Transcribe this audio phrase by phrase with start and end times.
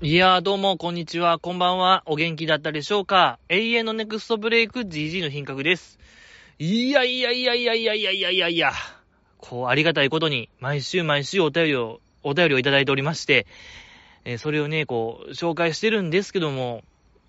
[0.00, 3.40] いやーどうも、こんにちは、こんばんは、お元気だったでしょうか？
[3.48, 5.98] 永遠のネクストブレイク GG の品格です。
[6.60, 8.48] いやいやいやいやいやいやいやいや。
[8.48, 8.70] いや、
[9.38, 13.48] こう、ありがたいことに、毎週毎週お便りを、お便りをいただいておりまして、
[14.24, 16.84] えー、それをね、こう、紹介してるんですけども、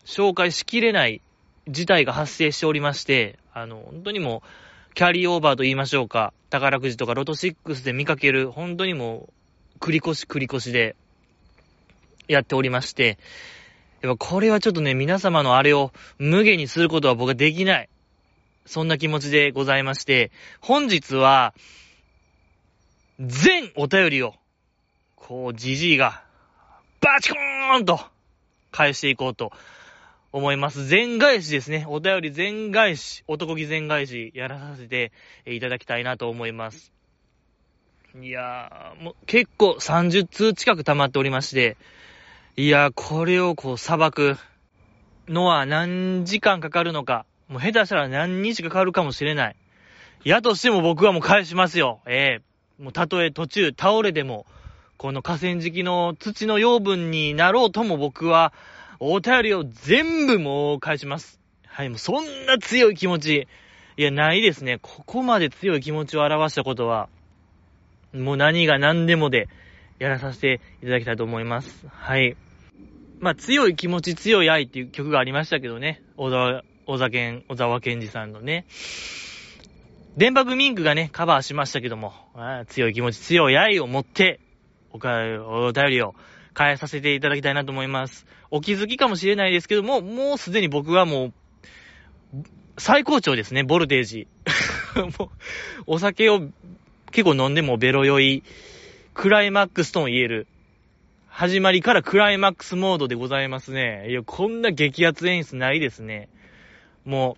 [0.06, 1.22] 紹介しきれない
[1.68, 4.44] 事態が発生しておりまして、あの、本当にも
[4.92, 9.28] う、キャリーオーバーと言いましょうか、宝くじとかロト6で見かける、本当にも
[9.76, 10.96] う、繰り越し繰り越しで、
[12.30, 13.18] やっておりまして、
[14.02, 17.90] やっぱこれはちょっとね、皆様のあれを無限にすることは僕はできない。
[18.66, 21.54] そんな気持ちでございまして、本日は、
[23.20, 24.36] 全お便りを、
[25.16, 26.24] こう、じじいが、
[27.02, 28.00] バチコーンと、
[28.72, 29.52] 返していこうと
[30.32, 30.86] 思います。
[30.86, 31.86] 全返しですね。
[31.88, 35.12] お便り全返し、男気全返し、やらさせて
[35.48, 36.94] いただきたいなと思います。
[38.22, 41.76] いやー、もう結構30通近く溜まっておりまして、
[42.58, 44.38] いや、これをこう、裁く
[45.28, 49.56] のは何時間かかるのか、もう下手したら何日かかるかもしれない。
[50.24, 52.02] やとしても僕はもう返しますよ。
[52.06, 54.46] ええー、もうたとえ途中倒れでも、
[54.98, 58.52] この河川敷の土の養分になろうとも僕は、
[59.00, 61.40] お便りを全部もう返します。
[61.66, 63.48] はい、もうそんな強い気持ち、
[63.96, 64.80] いや、ないですね。
[64.82, 67.08] ここまで強い気持ちを表したことは、
[68.14, 69.48] もう何が何でもで
[70.00, 71.88] やらさせていただきたいと思います。
[71.88, 72.36] はい。
[73.20, 76.02] まあ、強い気持ち、強い愛っていう曲がありましたけどね。
[76.16, 78.66] 小沢、小沢健、小沢健二さんのね。
[80.18, 82.14] 電波グミンクがね、カバーしましたけども、
[82.68, 84.40] 強い気持ち、強い愛を持って、
[84.92, 86.16] おか、お便りを
[86.58, 88.26] 変えさせていただきたいなと思います。
[88.52, 91.34] お気づきかもしれないですけども、もうすでに僕はもう、
[92.78, 94.28] 最高潮ですね、ボルテージ。
[95.20, 95.30] もう、
[95.86, 96.42] お酒を
[97.12, 98.44] 結構飲んでもベロ酔い、
[99.20, 100.48] クライマックスとも言える。
[101.28, 104.06] 始まりからクライマックスモードでございますね。
[104.10, 106.30] いや、こんな激アツ演出ないですね。
[107.04, 107.36] も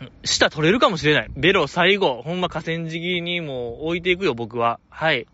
[0.00, 1.30] う、舌取れるかもしれない。
[1.36, 4.78] ベロ最後、ほんま河川敷にもう置いていくよ、僕は。
[4.88, 5.26] はい。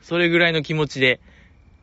[0.00, 1.18] それぐらいの気持ちで。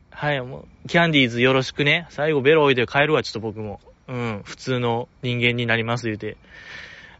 [0.08, 2.06] はい、もう、キャンディーズよろしくね。
[2.08, 3.82] 最後ベロ置いて帰るわ、ちょっと僕も。
[4.08, 6.38] うん、普通の人間になります、言うて。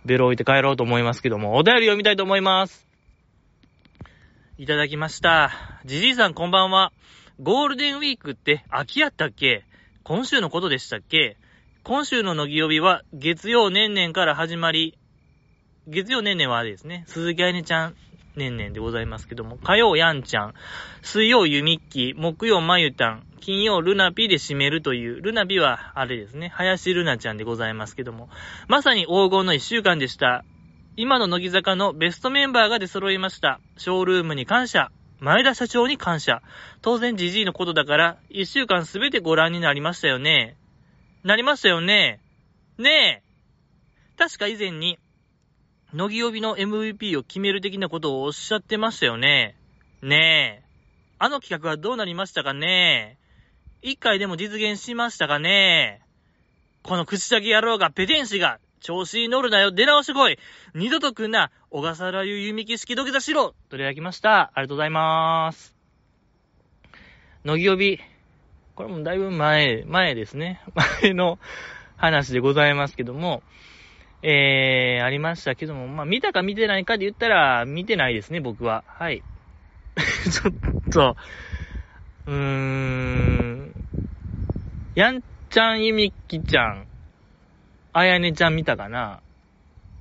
[0.06, 2.91] ベロ置いて帰ろうと思いますけども、お便り読みたいと思います。
[4.62, 5.50] いただきました。
[5.84, 6.92] じじいさんこんばんは。
[7.40, 9.64] ゴールデンウィークって秋やったっけ？
[10.04, 11.36] 今週のことでしたっけ？
[11.82, 14.96] 今週の乃木曜日は月曜年々から始まり、
[15.88, 17.96] 月曜年々はあれですね、鈴木愛音ちゃん
[18.36, 20.54] 年々でございますけども、火曜やんちゃん、
[21.02, 28.28] 水曜ゆみっき、木曜まゆたん、金曜ルナピで締めるという、ルナピはあれですね、林ルナちゃんでございますけども、
[28.68, 30.44] まさに黄金の一週間でした。
[30.96, 33.60] 今の乃木坂のベストメンバーが出揃いました。
[33.76, 34.90] ショールームに感謝。
[35.20, 36.42] 前田社長に感謝。
[36.80, 40.56] 当然じじいのことだから、一週間すべてご覧になりましたよね。
[41.24, 42.20] なりましたよね。
[42.78, 44.18] ねえ。
[44.18, 44.98] 確か以前に、
[45.94, 49.56] 乃木曜日の MVP を決める的なことをおっしゃってましたよね。
[50.02, 50.72] ねえ。
[51.24, 53.16] あの企画はどうなりましたかね
[53.80, 56.02] 一回でも実現しましたかね
[56.82, 60.38] この口先野郎がペテン師が調子に乗るなよ、出直してこい
[60.74, 64.52] 二度と来んな小笠原ゆ弓木式土下座しろ取り上げました。
[64.54, 65.74] ありがとうございまーす。
[67.44, 68.00] 乃木帯。
[68.74, 70.62] これもだいぶ前、前ですね。
[71.02, 71.38] 前の
[71.96, 73.42] 話でございますけども、
[74.22, 78.84] えー、ありましたけども、まあ、見たか見てないかで言ったら、見てないですね、僕は。
[78.86, 79.22] はい。
[80.30, 80.54] ちょっ
[80.90, 81.16] と、
[82.26, 83.72] うーん、
[84.94, 86.86] やんちゃんゆみきちゃん、
[87.92, 89.20] あやねちゃん見たかな？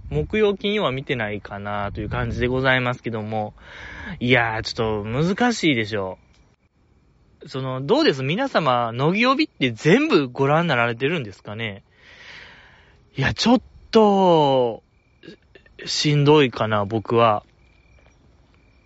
[0.09, 3.53] 木曜、金曜は見てないかなという感じでございますけども。
[4.19, 6.18] いやー、ちょっと難しいでしょ
[7.44, 7.50] う。
[7.50, 8.24] その、どうです？
[8.24, 11.84] 皆様、乃木帯って全部ご覧になられてるんですかね？
[13.18, 14.84] いや、ちょっと、
[15.85, 17.44] しんどいかな、僕は。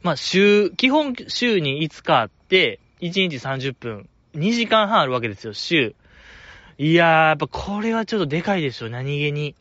[0.01, 5.95] まあ、週、基本週に5日あって、1日30分、2時間半あるわけですよ、週。
[6.77, 9.55] いやー、やっぱこれはちょっとでかいでしょ、何気に。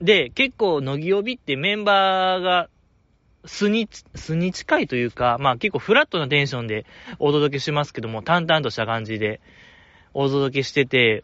[0.00, 2.68] で、結構、乃木帯ってメンバーが、
[3.44, 6.84] 素に、素に近いというか、まあ結構フラットなテンションで
[7.20, 9.40] お届けしますけども、淡々とした感じで
[10.14, 11.22] お届けしてて、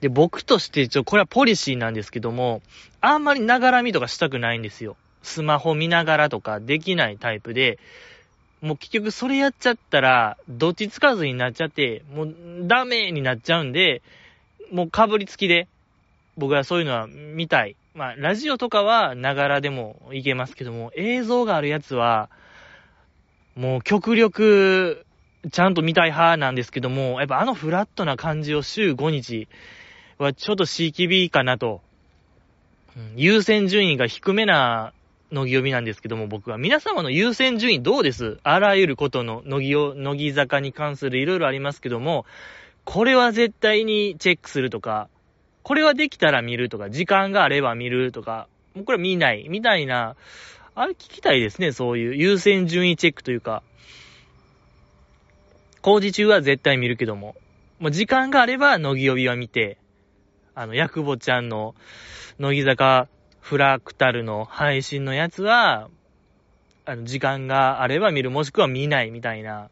[0.00, 2.60] で、僕として一応これはポリシーなんですけども、
[3.00, 4.96] あんまりながらみとかしたくないんですよ。
[5.22, 7.78] スマホ見ながらとかできないタイプで、
[8.62, 14.02] もう結局それやっちゃったら、どっちつかずになっちゃって、もうダメになっちゃうんで、
[14.70, 15.66] もうかぶりつきで、
[16.36, 17.76] 僕はそういうのは見たい。
[17.94, 22.30] まあ、ラジオとかはながらでもいけますけども、映像があるやつは、
[23.56, 25.04] もう極力
[25.50, 29.48] ちゃんと見たい派なんですけども、やっぱあのフラットな感じを週5日
[30.18, 31.80] はちょっと CKB かなと。
[33.16, 34.92] 優先順位が低めな
[35.32, 36.58] 乃木呼びなんですけども、僕は。
[36.58, 38.38] 皆様の優先順位どうです？
[38.42, 42.26] あらゆることの乃木を、乃木坂に関するいろいろありますけども、
[42.84, 45.08] これは絶対にチェックするとか、
[45.62, 50.16] これはできたら見るとか、時間があれば見るとか、もうこれ見ない、みたいな、
[50.74, 53.62] あれ聞きたいですね、そういう優先順位チェックというか、
[55.80, 57.36] 工事中は絶対見るけども、
[57.78, 59.78] もう時間があれば乃木呼びは見て、
[60.54, 61.74] あの、ヤクボちゃんの
[62.38, 63.08] 乃木坂
[63.42, 65.90] フラクタルの配信のやつは、
[66.86, 69.68] あの、時間があれば見る、もしくは見ないみたいな、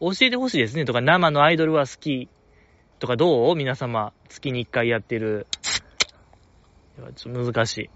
[0.00, 0.84] 教えてほしいですね。
[0.84, 2.28] とか、生のアイドルは好き。
[3.00, 3.56] とか、どう？
[3.56, 5.46] 皆様、月に一回やってる。
[7.16, 7.90] ちょっと難し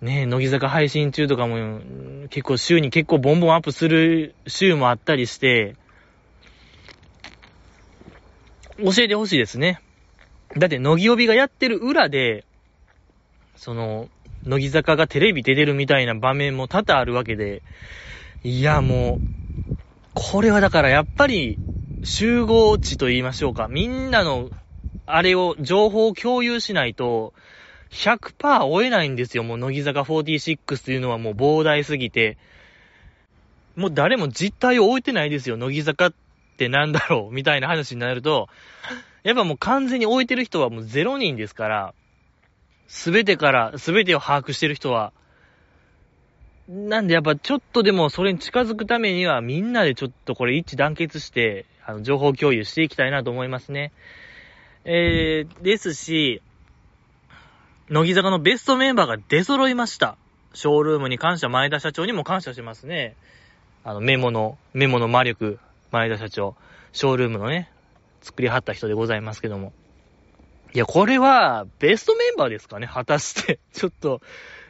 [0.00, 0.04] い。
[0.04, 1.80] ねえ、乃木坂配信中とかも、
[2.30, 5.74] 結構週に結構ボンボンアップする週もあったりして、
[8.78, 9.80] 教えてほしいですね。
[10.56, 12.44] だって、乃木帯がやってる裏で、
[13.56, 14.08] その、
[14.44, 17.62] 乃木坂がテレビ出てるみたいな場面も多々あるわけで、
[18.42, 19.28] いや、もう、
[20.14, 21.58] これはだからやっぱり、
[22.02, 23.68] 集合値と言いましょうか。
[23.68, 24.50] みんなの、
[25.06, 27.32] あれを、情報を共有しないと、
[27.92, 29.44] 100%追えないんですよ。
[29.44, 32.38] もう乃木坂46というのはもう膨大すぎて。
[33.76, 35.56] もう誰も実態を置いてないですよ。
[35.56, 36.14] 乃木坂っ
[36.56, 38.48] てなんだろうみたいな話になると、
[39.22, 41.94] やっぱもう完全に置いてる人はもう0人ですから、
[42.92, 45.14] すべてから、すべてを把握してる人は。
[46.68, 53.92] なんでやっぱちょっとでもそれに近づくためにはみんなでちょっとこれ一致団結して、あの、情報共有していきたいなと思いますね。
[54.84, 56.42] えー、ですし、
[57.88, 60.18] 乃木坂のベストメンバーが出揃いました。
[60.52, 63.16] ショールームに感謝、前田社長にも感謝しますね。
[63.84, 65.58] あの、メモの、メモの魔力、
[65.92, 66.56] 前田社長、
[66.92, 67.70] ショールームのね、
[68.20, 69.72] 作りはった人でございますけども。
[70.74, 72.86] いや、これは、ベストメンバーですかね？
[72.86, 73.58] 果たして。
[73.74, 74.22] ちょっと、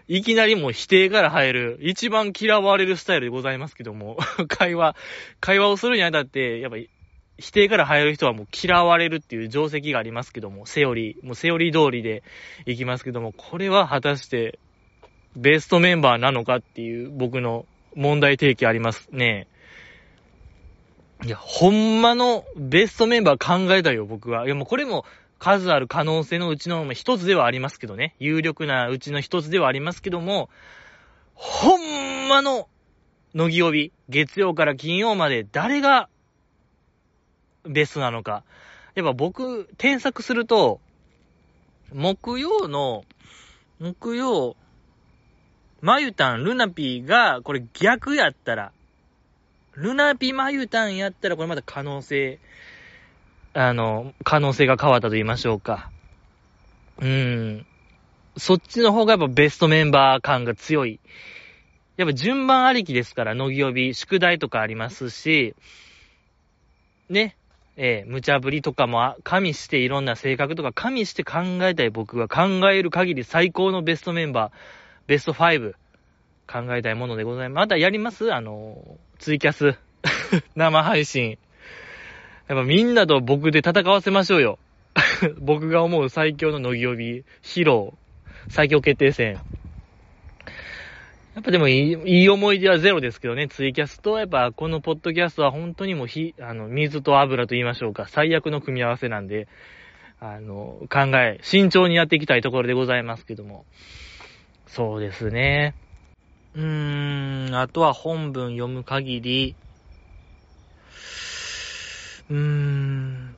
[0.09, 4.19] いきなりもう否定から入る、一番嫌われるスタイルでございますけども、
[4.49, 4.97] 会話、
[5.41, 6.91] 会話をするにあたって、やっぱり、
[7.39, 12.25] 否定から入る人はもう嫌われるっていう定石がありますけども、セオリー、もうセオリー通りで
[12.67, 14.59] いきますけども、これは果たして、
[15.37, 17.65] ベストメンバーなのかっていう僕の
[17.95, 19.47] 問題提起ありますね。
[21.25, 24.45] いや、ほんまのベストメンバー考えたよ、僕は。
[24.47, 25.05] いや、もうこれも、
[25.43, 28.15] 数ある可能性のうちの一つではありますけどね。
[28.21, 30.49] 有力なうちの一つではありますけども、
[31.35, 32.69] ほんまの
[33.35, 36.09] 乃木曜日、月曜から金曜まで誰が
[37.65, 38.45] ベストなのか。
[38.95, 40.81] やっぱ僕、添削すると、
[41.93, 43.05] 木曜の、
[43.81, 44.55] 木曜、
[45.81, 48.71] まゆたん、ルナピーが、これ逆やったら、
[49.73, 52.39] ルナピまゆたんやったら、これまた可能性
[53.55, 55.91] あの、可能性が変わったと言いましょうか。
[57.01, 57.67] うん。
[58.37, 61.01] そっちの方がやっぱベストメンバー感が強い。
[61.97, 65.55] やっぱ順番ありきですから、乃木呼び、宿題とかありますし、
[67.11, 67.37] ね、
[67.77, 74.53] えー、無茶ぶりとかも加味していろんな性格とか加味して考えたい僕が考える限り最高のベストメンバー、
[75.07, 75.73] ベスト5
[76.47, 77.65] 考えたいものでございます。
[77.65, 78.33] またやります？
[78.33, 79.77] あの、ツイキャス、
[80.57, 81.39] 生配信。
[82.53, 84.59] やっぱみんなと僕で戦わせましょうよ。
[85.41, 87.95] 僕が思う最強の乃木呼び、ヒロ
[88.49, 89.41] 最強決定戦。
[91.35, 99.49] やっぱでもいい、いい思い出はゼロですけどね、ツイキャスと、やっぱこのポッドキャストは本当にもうひ、あの、水と油と言いましょうか、最悪の組み合わせなんで、
[100.21, 103.65] あの、考え、慎重にやっていきたいところでございますけども。
[104.67, 105.75] そうですね。
[106.55, 109.57] うーん、あとは本文読む限り、
[112.31, 113.37] うーん。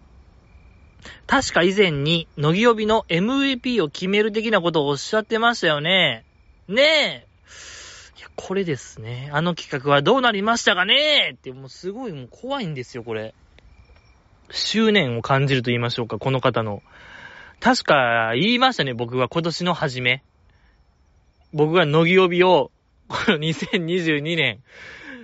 [1.26, 6.24] 確か以前に、乃木帯の MVP を決める的なことをおっしゃってましたよね。
[6.68, 7.26] ねえ。
[8.18, 9.30] いや、これですね。
[9.32, 13.34] あの企画はどうなりましたかねって、もうすごいもう怖いんですよ、これ。
[14.50, 16.82] 執念を感じると言いましょうか、この方の。
[17.60, 20.22] 確か言いましたね、僕は今年の初め。
[21.52, 22.70] 僕が乃木帯を、
[23.08, 24.62] この 2022年、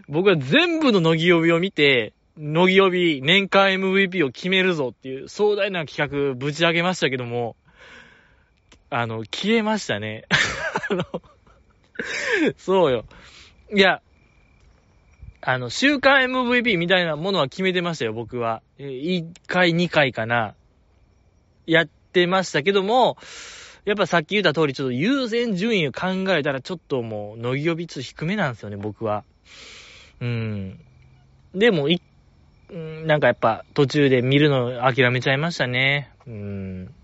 [0.09, 7.55] 僕は全部の乃木帯を見て、乃木帯年間 MVP を決めるぞっていう壮大な企画ぶち上げましたけども、
[8.89, 10.25] あの、消えましたね。
[10.91, 11.05] あの、
[12.57, 13.05] そうよ。
[13.75, 14.01] いや、
[15.43, 18.63] あの、週間 MVP みたいなものは決めてましたよ、僕は。
[18.79, 20.55] 1回、2回かな。
[21.67, 23.19] やってましたけども、
[23.85, 29.25] やっぱさっき言った通り、ちょっと優先順位を考えたら、ちょっともう、乃木呼びつ低めなんですよね、僕は。
[30.21, 30.81] うん。
[31.55, 31.89] でも、
[32.73, 36.11] なんかやっぱ途中で見るの諦めちゃいましたね。
[36.27, 36.95] うん。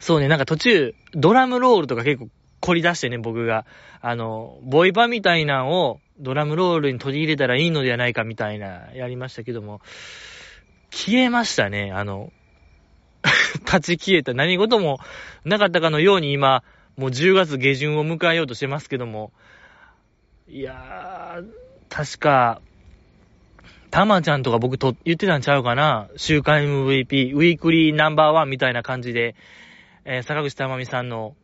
[0.00, 2.28] そうね、なんか途中、ドラムロールとか結構
[2.60, 3.64] 凝り出してね、僕が。
[4.00, 9.80] あの、ボイパみたいなのをドラムロールに取り入れたらいいのではないかみたいな、やりましたけども、
[10.90, 12.32] 消えましたね、あの、
[13.64, 14.98] 立ち消えた何事も
[15.44, 16.62] なかったかのように今、
[16.96, 19.32] もう10月下旬を迎えようとしてますけども、
[20.46, 21.46] いやー、
[21.88, 22.60] 確か、
[23.94, 29.36] たまちゃんとか僕と言ってたんちゃうかな週間 MVP、ウィークリーナンバーワンみたいな感じで、
[30.04, 31.36] えー、坂口たまみさんの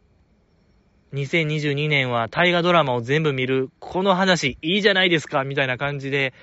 [1.12, 6.34] 2022年は大河ドラマを全部見る、この話いいじゃないですかみたいな感じで、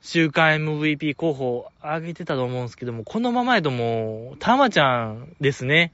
[0.00, 5.92] 週間 MVP 候補を上げてたと思うんですけども、このままやともう、たまちゃんですね。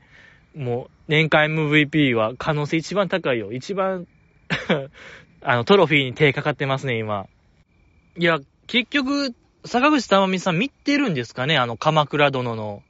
[0.54, 3.52] もう、年間 MVP は可能性一番高いよ。
[3.52, 4.06] 一番
[5.42, 7.26] あの、トロフィーに手かかってますね、今。
[8.16, 11.58] いや、結局、坂口たまみさん見てるんですかね？
[11.58, 12.82] あの、鎌倉殿の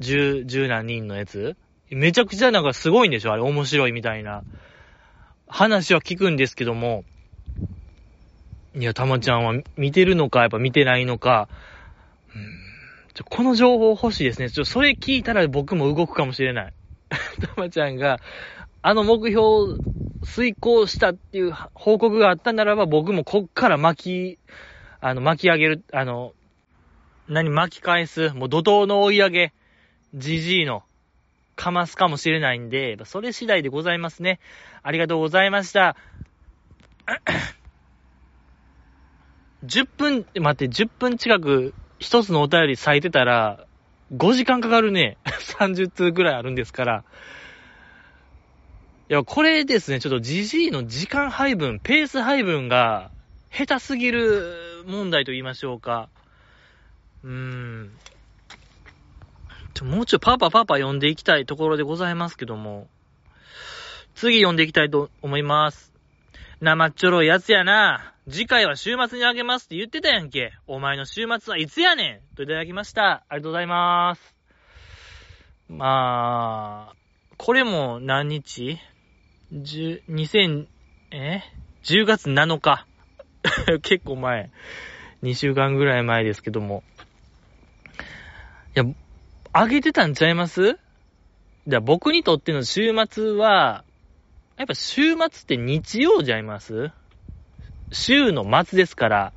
[0.00, 1.56] 十、十何人のやつ？
[1.90, 3.32] めちゃくちゃなんかすごいんでしょ？
[3.32, 4.44] あれ面白いみたいな。
[5.46, 7.04] 話は聞くんですけども、
[8.76, 11.48] いや、たまちゃんは見てるのか、やっぱ見てないのか、
[12.34, 12.42] うん。
[13.14, 14.48] ちょこの情報欲しいですね。
[14.48, 16.72] ちょ、それ聞いたら僕も動くかもしれない。
[17.10, 18.20] たまちゃんが、
[18.82, 19.80] あの目標
[20.22, 24.38] 遂行したっていう報告があったならば、僕もこっから巻き、
[25.00, 26.32] あの、巻き上げる、あの、
[27.28, 29.52] 何巻き返す、もう怒涛の追い上げ、
[30.14, 30.82] じじいの、
[31.56, 34.40] かますかもしれないんで、それ次第でございますね。
[34.82, 35.96] ありがとうございました。
[39.64, 43.66] 10分、待って、10分近く一つのお便り咲いてたら、
[44.12, 45.18] 5時間かかるね。
[45.24, 47.04] 30通ぐらいあるんですから。
[49.08, 53.10] いや、これですね、ちょっとじじいの時間配分、ペース配分が
[53.50, 56.08] 下手すぎる問題と言いましょうか。
[57.24, 57.92] うーん。
[59.74, 62.88] ちょ、もうちょいパパパパ読んでいきたいところでございますけども。
[64.14, 65.92] 次読んでいきたいと思います。
[66.60, 68.12] 生っちょろいやつやな。
[68.28, 70.52] 次回は週末にあげますって言ってたやんけ。
[70.66, 73.24] お前の週末はいつやねんといただきました。
[73.28, 74.36] ありがとうございます。
[75.68, 76.94] まあ、
[77.38, 78.78] これも何日？
[79.52, 80.68] 十、二千、
[81.10, 81.40] え
[81.82, 82.86] ?10 月7日。
[83.82, 84.50] 結構前。
[85.22, 86.82] 2週間ぐらい前ですけども。
[88.76, 88.84] いや、
[89.52, 90.78] あげてたんちゃいます？
[91.66, 93.84] じゃ僕にとっての週末は、
[94.56, 96.90] やっぱ週末って日曜じゃいます？
[97.92, 99.32] 週の末ですから、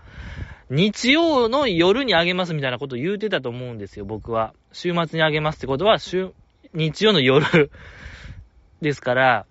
[0.70, 4.54] 日曜の夜にあげますみたいなこと言うてたと思うんですよ、僕は。
[4.72, 6.32] 週末にあげますってことは、週、
[6.74, 7.72] 日曜の夜
[8.82, 9.46] ですから、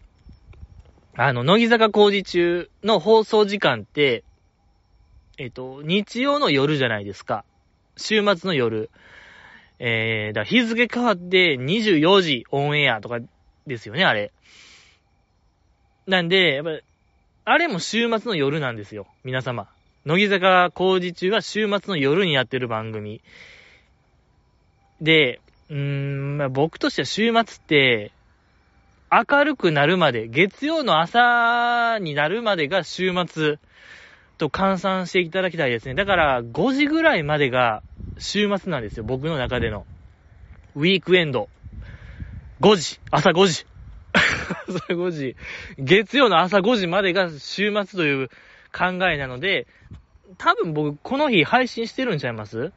[1.17, 4.25] あの、乃木坂工事中の放送時間って、
[5.39, 7.45] えっと、日曜の夜じゃないですか。
[7.97, 8.91] 週末の夜。
[9.79, 13.19] えー、だ日付変わって24時オンエアとか
[13.67, 14.33] ですよね、あれ。
[16.07, 16.71] なんで、やっぱ、
[17.45, 19.69] あれも週末の夜なんですよ、皆様。
[20.05, 23.21] 乃木坂工事中は週末の夜にやってる番組。
[25.01, 28.13] で、うーん、まあ、僕としては週末って、
[29.11, 33.59] 明るくなるまで、月曜の朝になるまでが週末
[34.43, 35.95] と換算していただきたいですね。
[35.95, 37.83] だから5時ぐらいまでが
[38.19, 39.05] 週末なんですよ。
[39.05, 39.87] 僕の中での。
[40.75, 41.49] ウィークエンド。
[42.61, 43.01] 5時。
[43.11, 43.67] 朝5時。
[44.69, 45.37] 朝5時。
[45.79, 48.29] 月曜の朝5時までが週末という
[48.73, 49.69] 考えなので、
[50.39, 52.73] 多分僕この日配信してるんちゃいます？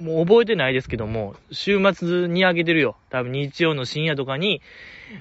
[0.00, 2.96] もう覚えてないですけども、週末にあげてるよ。
[3.10, 4.60] 多分日曜の深夜とかに、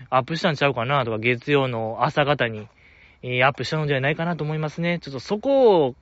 [0.10, 2.68] アップしたんちゃうかなとか、月曜の朝方に、
[3.24, 5.00] え、アップしたのではないかなと思いますね。
[5.00, 5.96] ちょっとそこを、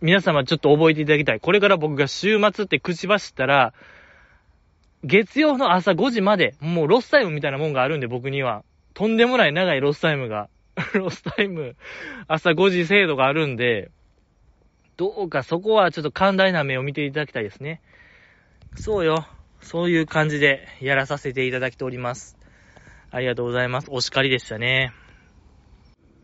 [0.00, 1.40] 皆様ちょっと覚えていただきたい。
[1.40, 3.74] これから僕が週末って口走ったら、
[5.04, 8.64] 月曜の朝5時まで、もうロスタイムみたいなもんがあるんで、僕には。
[8.94, 10.48] とんでもない長いロスタイムが。
[10.94, 11.76] ロスタイム、
[12.26, 13.90] 朝5時制度があるんで、
[14.96, 17.80] どうかそこはちょっと寛大な目を見ていただきたいですね。
[18.76, 19.26] そうよ。
[19.60, 22.38] そういう感じでやらさせていただきております。
[23.10, 23.88] ありがとうございます。
[23.90, 24.92] お叱りでしたね。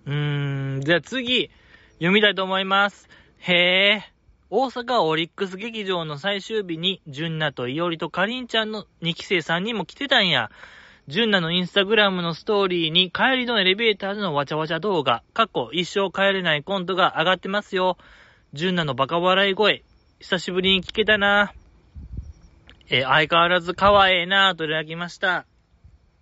[0.07, 1.51] うーん、じゃあ次、
[1.95, 3.09] 読みたいと思います。
[3.39, 4.13] へえ。
[4.49, 10.51] 大阪オリックス劇場の最終日に、ジュンナとイオリとカリンちゃんの2期生3人も来てたんや。
[11.09, 17.97] ジュンナのインスタグラムのストーリーに帰りのエレベーターでのわちゃわちゃ動画、過去一生帰れないコントが上がってますよ。
[18.53, 19.83] ジュンナのバカ笑い声、
[20.21, 21.53] 久しぶりに聞けたな。
[22.89, 25.47] えー、相変わらず可愛いなぁといただきました。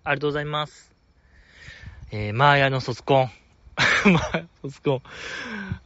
[0.04, 0.94] ありがとうございます。
[2.10, 3.43] えー、マーヤの卒コン。
[4.04, 5.02] マーヤの卒コン。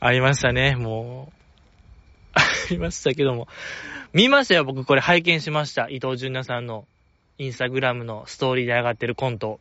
[0.01, 0.77] ありましたね。
[0.77, 1.39] もう。
[2.39, 3.49] ありましたけども。
[4.13, 5.89] 見ましたよ、僕これ拝見しました。
[5.89, 6.87] 伊藤淳奈さんの
[7.39, 9.61] インスタグラムのストーリーで上がってるコント。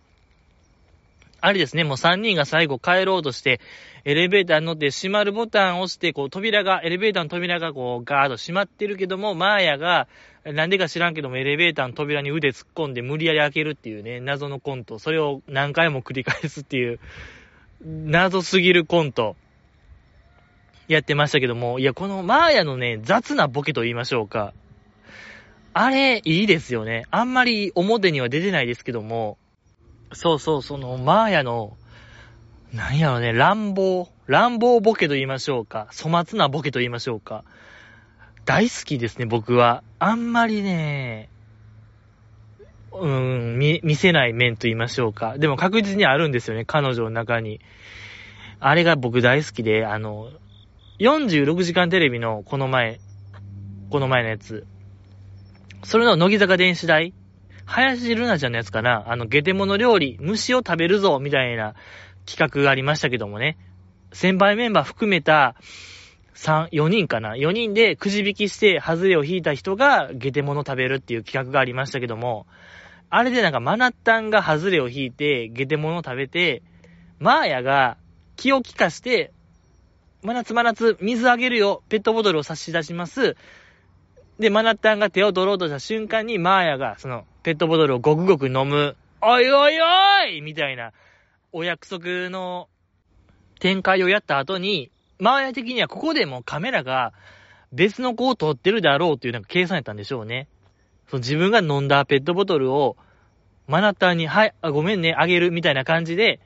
[1.40, 3.60] あれですね、もう3人が最後帰ろうとして、
[4.06, 10.08] エレベーターに乗って閉まるボタンを押して、こう扉が、エレベーターの扉がこうガーッと閉まってるけども、マーヤが、
[10.46, 14.98] なんでか知らんけども、エレベーターの扉に腕突っ込んで無理やり開けるっていうね、謎のコント。
[14.98, 17.00] それを何回も繰り返すっていう、
[17.82, 19.36] 謎すぎるコント。
[20.88, 24.54] やってましたけども、いや、このマーヤのね、雑なボケと言いましょうか。
[25.74, 27.06] あれ、いいですよね。
[27.12, 29.38] あんまり表には出てないですけども、
[30.14, 31.76] そうそう、その、マーヤの、
[32.74, 35.88] なんやろね、乱暴、乱暴ボケと言いましょうか。
[35.92, 37.44] 粗末なボケと言いましょうか。
[38.46, 39.84] 大好きですね、僕は。
[40.00, 41.30] あんまりね、
[43.00, 45.38] うん、見、見せない面と言いましょうか。
[45.38, 47.60] でも確実にあるんですよね、彼女の中に。
[48.60, 50.30] あれが僕大好きで、あの、
[51.00, 53.00] 46時間テレビのこの前、
[53.90, 54.66] この前のやつ。
[55.84, 57.14] それの乃木坂電子台
[57.66, 61.76] 林ルナちゃんのやつかなあの、ゲテモノ料理、虫を食べるぞみたいな
[62.26, 63.58] 企画がありましたけどもね。
[64.14, 65.56] 先輩メンバー含めた、
[66.36, 72.48] 3、4人かな ?4 人でくじ引きして、ハズレを引いた人がゲテモノ食べるっていう企画がありましたけども、
[73.10, 76.62] あれでなんかマナッタンがハズレを引いて、ゲテモノを食べて、
[77.20, 77.98] マーヤが
[78.36, 79.32] 気を利かして、
[80.24, 83.38] 真夏真夏、水あげるよ、ペットボトルを差し出します。
[84.40, 90.92] で、マナッタンが手を取ろうとした瞬間に、マーヤが、その、ペットボトルをごくごく飲む、おいおいおいみたいな、
[91.52, 92.68] お約束の
[93.60, 97.14] 展開をやった後に、マーヤ的にはここでもカメラが
[97.72, 100.48] 別の子を撮ってるだろうっていうなんか計算やったんでしょうね。
[101.08, 102.98] その自分が飲んだペットボトルを、
[103.68, 106.40] マナタンに、はい、あ、ごめんね、あげるみたいな感じで、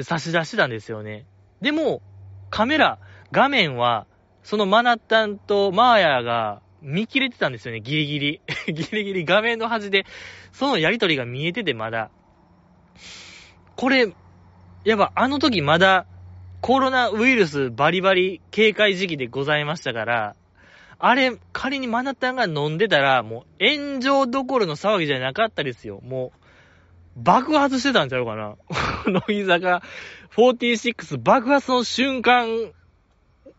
[0.00, 1.26] 差し出してたんですよね。
[1.60, 2.02] でも、
[2.50, 2.98] カメラ、
[3.32, 4.06] 画面は、
[4.42, 8.40] そのマナッタンとマーヤが見切れてたんですよね、ギリギリ。
[8.72, 10.06] ギリギリ画面の端で、
[10.52, 12.10] そのやりとりが見えてて、まだ。
[13.76, 14.12] これ、
[14.84, 16.06] やっぱあの時まだ
[16.62, 20.36] コロナウイルスバリバリ警戒時期でございましたから、
[21.02, 26.02] あれ、仮にマナタンが飲んでたら、もう炎上どころの騒ぎじゃなかったですよ。
[26.04, 26.32] も
[27.16, 28.56] う、爆発してたんちゃうかな。
[29.10, 29.82] 乃木坂
[30.36, 32.70] 46爆発の瞬間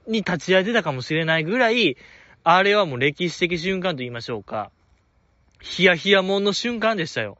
[0.05, 1.97] に立ち会えてたかもしれないぐらい、
[2.43, 4.69] あれはもう歴史的瞬間と言いましょうか。
[5.59, 7.39] ヒヤヒヤもんの瞬間でしたよ。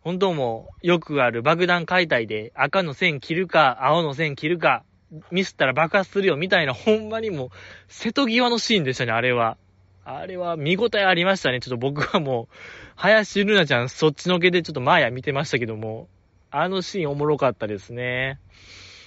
[0.00, 4.82] 本当もう、よくある爆弾解体で赤の線切るか、青の線切るか、
[5.30, 7.48] ミスったら爆発するよみたいな、ほんまにもう、
[7.88, 9.56] 瀬戸際のシーンでしたね、あれは。
[10.04, 11.60] あれは見応えありましたね。
[11.60, 12.54] ちょっと僕はもう、
[12.94, 16.08] 林ルナちゃんそっちのけでちょっとマーヤ見てましたけども、
[16.50, 18.38] あのシーンおもろかったですね。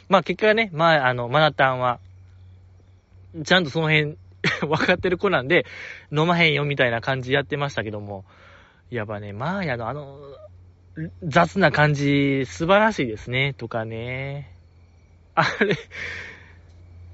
[0.09, 1.99] まあ結果ね、まあ、あの、マナタンは、
[3.45, 4.17] ちゃんとその辺
[4.61, 5.65] 分かってる子なんで、
[6.11, 8.25] 飲まへんよみたいな感じやってましたけども、
[8.89, 10.19] やっぱね、マーヤのあの、
[11.23, 14.58] 雑な感じ、素晴らしいですね、とかね。
[15.39, 15.77] あれ、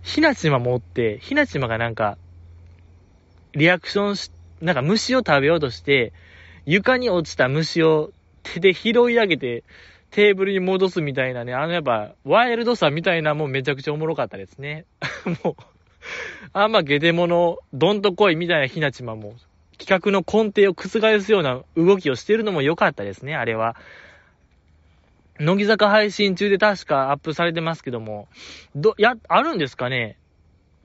[0.02, 2.18] ひなちま持って、ひなちまがなんか、
[3.54, 6.14] リアクションし、なんか虫を食べようとして、
[6.66, 8.12] 床に落ちた虫を
[8.44, 9.64] 手で拾い上げて、
[10.12, 14.86] テーブルに戻すみたいなね、あのやっぱ、ワイルドさみたいなもんめちゃくちゃおもろかったですね。
[15.44, 15.56] もう、
[16.54, 19.36] あんまゲテモノ、どんと来いみたいなひなちまも、
[19.78, 23.76] 企画の根底を覆すような動きをしてるのも良かったですね、あれは。
[25.40, 28.28] 乃木坂配信中で確かアップされてますけども、
[28.76, 30.18] ど、や、あるんですかね？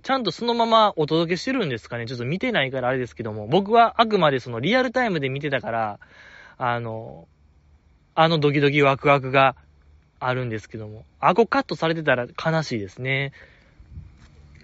[0.02, 2.06] ちゃんとそのままお届けしてるんですかね？
[2.06, 6.00] ちょっと見てないからあれですけども、僕はあくまでそのリアルタイムで見てたから、
[6.58, 7.28] あの、
[8.14, 9.54] あのドキドキワクワクが
[10.18, 13.32] あるんですけども、あこカットされてたら悲しいですね。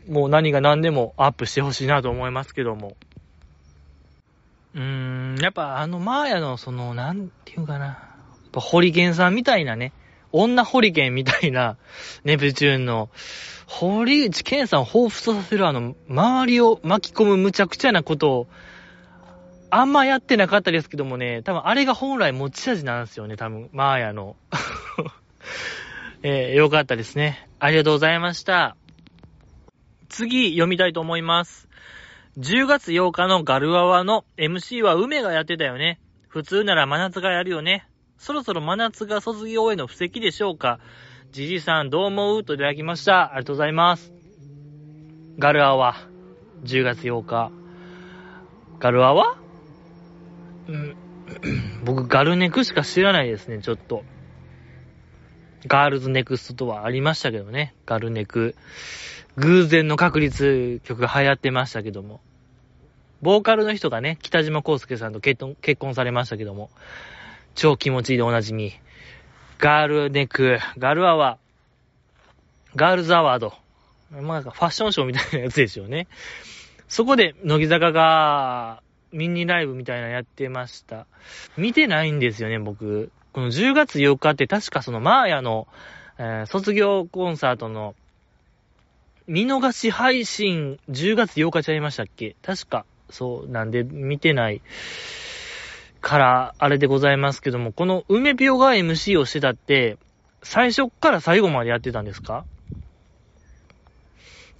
[0.08, 2.96] もう何が何でもアップしてほしいなと思いますけども。
[4.74, 8.15] うーん、やっぱあのマーヤのその、なんていうかな。
[8.56, 9.92] ぱホリケンさんみたいなね、
[10.32, 11.76] 女ホリケンみたいな、
[12.24, 13.10] ネプチューンの、
[13.66, 18.46] 堀内健さんを彷彿とさせるあの、周りを巻き込む無茶苦茶なことを、
[19.70, 24.36] あんまやってなかったですけどもね、多分あれが本来持ち味なんですよね、多分、マーヤの。
[26.22, 27.48] えー、よかったですね。
[27.58, 28.76] ありがとうございました。
[30.08, 31.68] 次、読みたいと思います。
[32.38, 36.00] 10月8日のガルアワの MC は梅がやってたよね。
[36.28, 37.86] 普通なら真夏がやるよね。
[38.18, 40.80] そろそろ真夏が卒業への布石でしょうか？
[41.32, 42.44] じじさんどう思う？
[42.44, 43.32] といただきました。
[43.32, 44.12] ありがとうございます。
[45.38, 45.94] ガルアワ、
[46.64, 47.50] 10月8日。
[48.78, 49.36] ガルアワ？
[50.68, 50.96] うん、
[51.84, 54.04] 僕、ガルネクしか知らないですね、ちょっと。
[55.66, 57.74] ガールズネクストとはありましたけどね。
[57.86, 58.54] ガルネク。
[59.36, 62.20] 偶然の確率曲が流行ってましたけども。
[63.22, 66.70] ボーカルの人がね、北島康介さんと結婚、結婚されましたけども、
[67.56, 68.74] 超気持ちいいでおなじみ、
[69.58, 73.54] ガールネク、ガールアワー、ガールズアワード。
[74.10, 76.06] まあ、ファッションショーみたいなやつですよね。
[76.86, 81.06] そこで、乃木坂が、ミニライブみたいなのやってました。
[81.56, 83.10] 見てないんですよね、僕。
[83.32, 85.66] この10月8日って確かそのマーヤの、
[86.18, 87.94] えー、卒業コンサートの
[89.26, 92.36] 見逃し配信10月8日ちゃいましたっけ？
[92.42, 92.84] 確か。
[93.08, 94.60] そうなんで見てない
[96.06, 99.98] からあれでございますけども、この梅ピオが MC をしてたって、
[100.40, 102.46] 最初から最後までやってたんですか？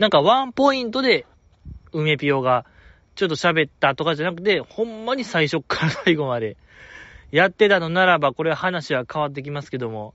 [0.00, 1.24] なんかワンポイントで
[1.92, 2.66] 梅ピオが
[3.14, 6.56] ちょっと喋ったとかじゃなくて、ほんまに最初から最後まで
[7.30, 10.14] やってたのならば、これ話は変わってきますけども。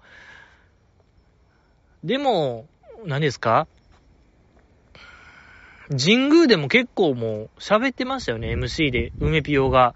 [2.04, 2.68] でも、
[3.06, 3.70] 何ですか？
[5.92, 9.96] 神宮でも結構もう喋ってましたよね、MC で、梅ピオが。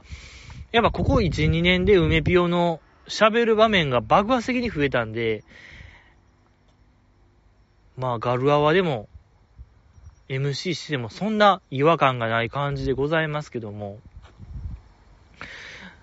[0.75, 5.45] やっぱここ1、2年で梅ピオの喋る場面が爆発的に増えたんで、
[7.95, 9.07] まあガルアワでも
[10.27, 13.99] MC してもそんな違和感がない感じでございますけども、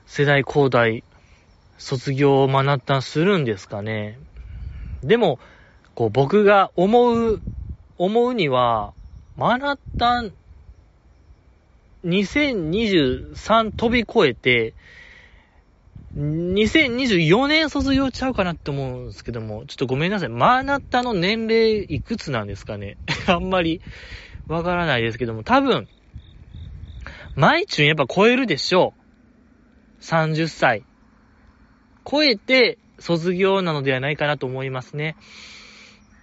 [0.06, 1.04] 世代交代、
[1.76, 4.18] 卒業を学ったするんですかね。
[5.02, 5.38] でも、
[5.94, 7.42] こう僕が思う、
[7.98, 8.94] 思うには、
[9.36, 10.32] マナッタン
[12.04, 14.74] 2023飛び越えて、
[16.16, 20.28] 2024年卒業ちゃうかなって思うんですけども、ちょっとごめんなさい。
[20.28, 23.80] マーナッタの年齢いくつなんですかね あんまり
[24.48, 25.88] わからないですけども、多分、
[27.34, 28.94] マイチュンやっぱ超えるでしょ
[30.00, 30.02] う。
[30.02, 30.84] 30歳。
[32.04, 35.16] 超えて卒業なのではないかなと思いますね。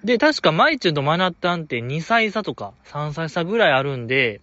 [0.04, 4.42] で、確かマイチュンとマナッタンって2歳差とか3歳差ぐらいあるんで、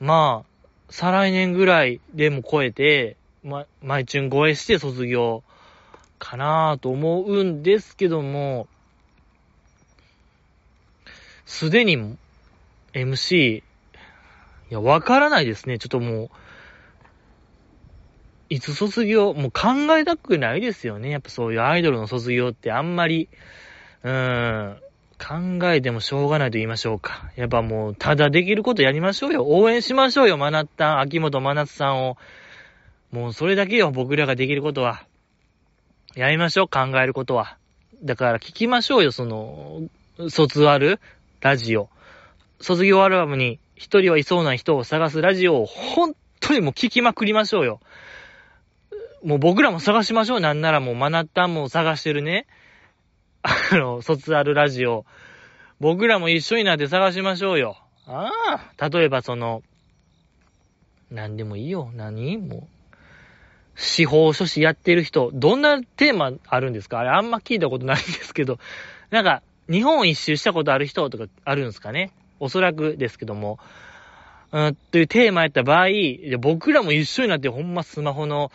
[0.00, 5.42] まあ、再来年ぐらいでも超えて、ま、マイチュン超えして卒業
[6.18, 8.68] かなぁと思うんですけども、
[11.46, 12.16] すでに
[12.92, 13.62] MC、い
[14.70, 15.78] や、わからないですね。
[15.78, 16.30] ちょっともう、
[18.50, 21.10] いつ卒業、もう考えたくないですよね。
[21.10, 23.28] やっぱそういうアイドルの卒業ってあんまり、
[24.02, 24.80] うーん、
[25.18, 27.30] 考えてもしょうがないと言いましょうか。
[27.36, 29.44] やっぱもう、ただできることやりましょうよ。
[29.46, 32.16] 応援しましょうよ、マナッタン、秋元真夏さんを。
[33.10, 35.04] もうそれだけよ、僕らができることは。
[36.14, 37.56] やりましょう、考えることは。
[38.02, 39.82] だから聞きましょうよ、その、
[40.28, 41.00] 卒アル
[41.40, 41.88] ラジオ。
[42.60, 47.80] 卒業アルバムに一人はいそうな人を探すラジオを本当にもう聞きまくりましょうよ。
[49.22, 50.40] もう僕らも探しましょう。
[50.40, 52.46] なんならもうマナッタンも探してるね。
[53.42, 55.04] あの、卒アルラジオ。
[55.80, 57.76] 僕らも一緒になって探しましょうよ。
[58.06, 58.30] あ
[58.78, 58.88] あ。
[58.88, 59.62] 例えばその、
[61.10, 61.90] 何でもいいよ。
[61.94, 62.36] 何？
[62.36, 62.62] もう。
[63.76, 66.98] 司法書士やってる人、どんなテーマあるんですか？
[66.98, 68.58] あれあんま聞いたことないんですけど、
[69.10, 72.12] なんか、日本一周したことある人とかあるんですかね？
[72.40, 73.60] おそらくですけども、
[74.50, 75.88] うん、というテーマやった場合、
[76.40, 78.50] 僕らも一緒になってほんまスマホの、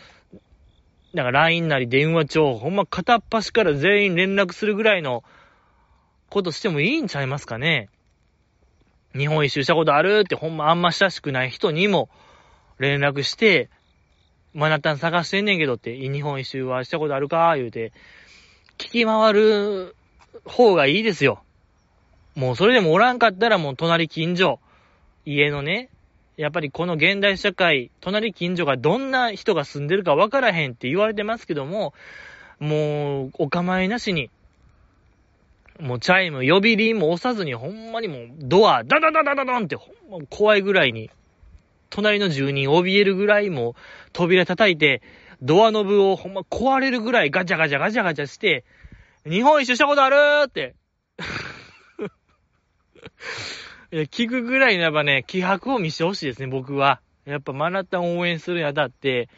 [1.14, 5.22] なんか LINE なり電話帳、ほんま片っ端から全員連絡するぐらいの
[6.28, 7.88] ことしてもいいんちゃいますかね。
[9.16, 12.08] 日本一周したことあるってほんまあんま親しくない人にも
[12.80, 13.70] 連絡して、
[14.54, 17.54] マナタン探してんねんけどって、日本一周はしたことあるか？
[17.54, 17.92] 言うて、
[18.76, 19.94] 聞き回る
[20.44, 21.44] 方がいいですよ。
[22.34, 24.58] もうそれでもおらんかったらもう隣近所、
[25.24, 25.90] 家のね、
[26.36, 31.94] やっぱりこの現代社会、隣近所がどんな人が住んでるかわからへんって言われてますけども、
[32.58, 34.30] もうお構いなしに、
[35.78, 41.10] もうチャイム、呼び鈴も押さずにほんまにもうドア、ダダダダダダンってほんま怖いぐらいに、
[41.90, 43.76] 隣の住人怯えるぐらいも
[44.12, 45.02] 扉叩いて、
[45.40, 48.64] ドアノブをほんま壊れるぐらいガチャガチャガチャガチャして、
[49.24, 50.16] 日本一周したことある
[50.46, 50.74] って。
[54.02, 57.00] 聞くぐらいならばね、気迫を見せてほしいですね、僕は。
[57.26, 59.28] やっぱマナタン応援するにあたって、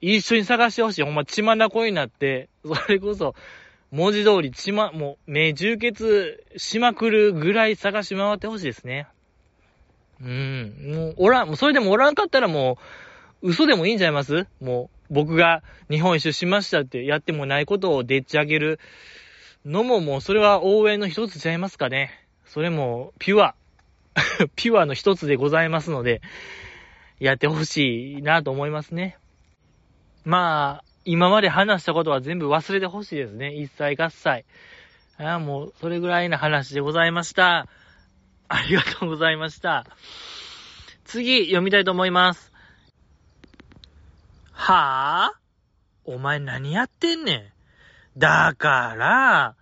[0.00, 1.02] 一緒に探してほしい。
[1.02, 3.34] ほんま血まなこになって、それこそ、
[3.90, 9.08] 文字通り血ま、もう、目充血しまくるぐらい探し回ってほしいですね。
[10.20, 10.74] うん。
[10.94, 12.78] もう、おらん、それでもおらんかったらも
[13.42, 14.46] う、嘘でもいいんちゃいます？
[14.60, 18.80] もう、僕が日本一周しましたってやってもないことをでっち上げる
[19.64, 22.10] のももう、それは応援の一つちゃいますかね。
[22.44, 23.54] それも、ピュア。
[24.56, 26.22] ピュアの一つでございますので、
[27.18, 29.18] やってほしいなと思いますね。
[30.24, 33.54] まあ、今まで話したことは全部忘れてほしいですね。
[33.54, 34.44] 一切合切。
[35.18, 37.68] ああ、もう、それぐらいの話でございました。
[38.48, 39.86] ありがとうございました。
[41.04, 42.52] 次、読みたいと思います。
[44.52, 47.52] はぁお前何やってんねん。
[48.18, 49.54] だから、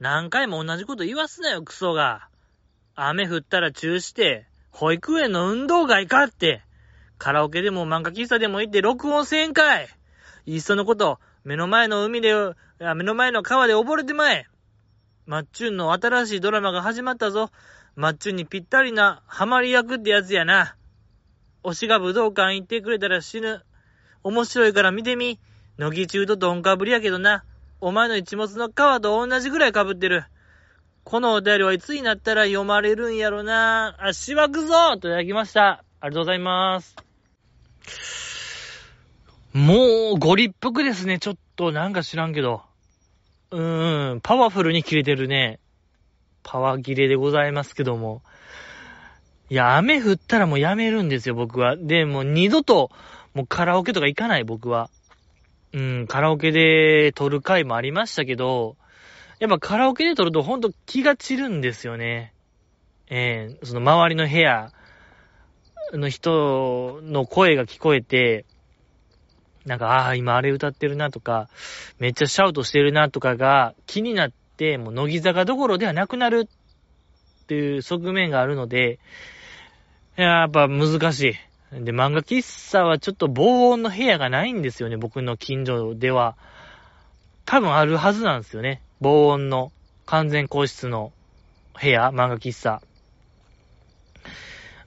[0.00, 2.28] 何回も同じこと言わすなよ、クソが。
[2.94, 6.62] 雨降ったら中止して、保育園の運動会かって。
[7.18, 9.88] カラオケでも漫画喫茶でも行って録音せんかい。
[10.44, 12.34] いっそのこと、目の前の海で、
[12.80, 14.46] 目の前の川で溺れてまえ。
[15.24, 17.50] マッチュンの新しいドラマが始まったぞ。
[17.94, 20.76] マッチュンにぴったりなハマり役ってやつやな。
[21.62, 23.62] 推しが武道館行ってくれたら死ぬ。
[24.24, 25.38] 面白いから見てみ。
[25.78, 27.44] 乃木中とどんかぶりやけどな。
[27.80, 30.24] お前の一物の皮と同じぐらい被ってる。
[31.04, 33.96] このお便りはいつになったら読まれるんやろな。
[33.98, 35.84] あ、しばくぞといただきました。
[36.00, 36.96] ありがとうございます。
[39.52, 41.18] もう、ご立腹ですね。
[41.18, 42.62] ちょっと、なんか知らんけど。
[43.50, 45.58] うーん、パワフルに切れてるね。
[46.42, 48.22] パワ切れでございますけども。
[49.50, 51.76] いや、雨降ったらもうやめるんですよ、僕は。
[51.76, 52.90] で、もう二度と、
[53.34, 54.88] もうカラオケとか行かない、僕は。
[55.74, 58.76] うん、カラオケで撮る回もありましたけど、
[59.42, 62.32] やっぱカラオケで撮るとほんと気が散るんですよね。
[63.10, 64.70] えー、その周りの部屋
[65.94, 68.44] の人の声が聞こえて、
[69.64, 71.48] なんか、ああ、今あれ歌ってるなとか、
[71.98, 79.00] めっちゃシャウトしてるなとかが気になって、もう乃木坂どころではなくなるっていう側面があるので、
[80.14, 81.36] やっぱ難し
[81.72, 81.84] い。
[81.84, 86.36] で、漫画喫茶はちょっと防音の部屋がないんですよね、僕の近所では。
[87.44, 88.80] 多分あるはずなんですよね。
[89.02, 89.72] 防音の
[90.06, 91.12] 完全個室の
[91.80, 92.80] 部屋、漫画喫茶。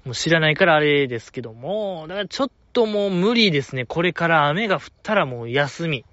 [0.06, 3.86] もう知らないからあれですけども、だからちょっともう無理ですね。
[3.86, 6.06] これから雨が降ったらもう休み。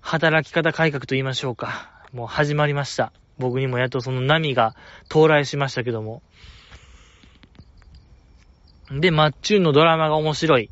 [0.00, 1.90] 働き方改革と言いましょうか。
[2.12, 3.12] もう始まりました。
[3.38, 6.22] 僕にもやっとその波が到来しましたけども。
[8.92, 10.70] で、マッチューンのドラマが面白い。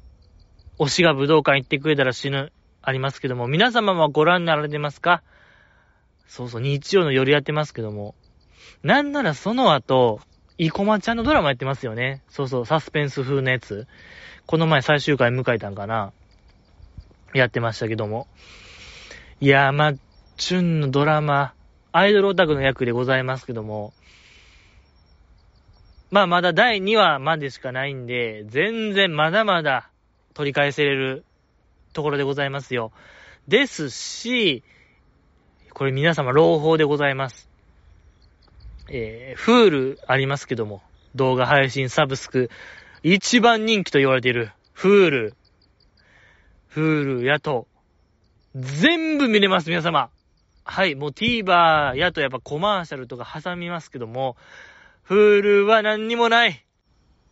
[0.79, 2.53] 推しが武道館行ってくれたら死ぬ。
[2.81, 5.25] ありますけども、皆様はご覧になられてますか？
[6.29, 8.15] そうそう、日曜の夜やってますけども。
[8.83, 10.21] なんならその後、
[10.59, 12.23] イコマちゃんのドラマやってますよね。
[12.29, 13.87] そうそう、サスペンス風のやつ。
[14.47, 16.13] この前最終回迎えたんかな。
[17.35, 18.29] やってましたけども。
[19.41, 19.97] いやー、まっ
[20.37, 21.55] ちゅんのドラマ、
[21.93, 23.93] アイドルオタクの役でございますけども。
[26.11, 29.91] まあまだ第2話までしかないんで、全然まだまだ
[30.35, 31.25] 取り返せれる
[31.93, 32.93] ところでございますよ。
[33.47, 34.63] ですし、
[35.79, 37.49] これ皆様朗報でございます。
[38.91, 40.83] えー、 Hulu ありますけども、
[41.15, 42.51] 動画配信サブスク、
[43.05, 47.69] 一番人気と言われている、 Hulu。Hulu やと、
[48.57, 50.11] 全部見れます、皆様。
[50.65, 54.37] はい、もう TVer やとやっぱコマーシャルとか挟みますけども、
[55.05, 56.65] Hulu は何にもない。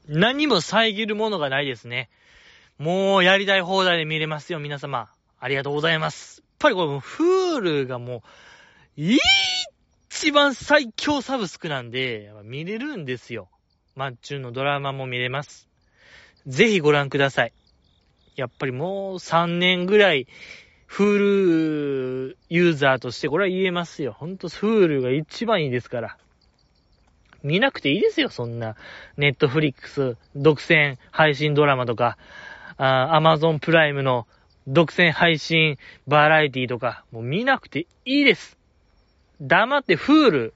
[0.06, 2.10] 何も遮るものがないですね。
[2.78, 5.08] もうやりたい放題で見れますよ、皆様。
[5.40, 6.45] ありがとうございます。
[6.66, 8.24] やっぱりこれ、フールがも
[8.96, 9.00] う、
[10.10, 13.48] 一番最強サブスクなんで、見れるんですよ。
[13.94, 15.68] マッチュンのドラマも見れます。
[16.46, 17.52] ぜひご覧ください。
[18.34, 20.26] やっぱりもう3年ぐらい、
[20.86, 21.18] フー
[22.30, 24.12] ルユーザーとしてこれは言えますよ。
[24.12, 26.18] ほんとフールが一番いいですから。
[27.42, 28.74] 見なくていいですよ、そんな。
[29.16, 32.18] ネットフリックス、独占配信ドラマとか、
[32.76, 34.26] アマゾンプライムの
[34.66, 38.58] 独占配信バラエティとか、もう見なくていいです。
[39.40, 40.54] 黙ってフール、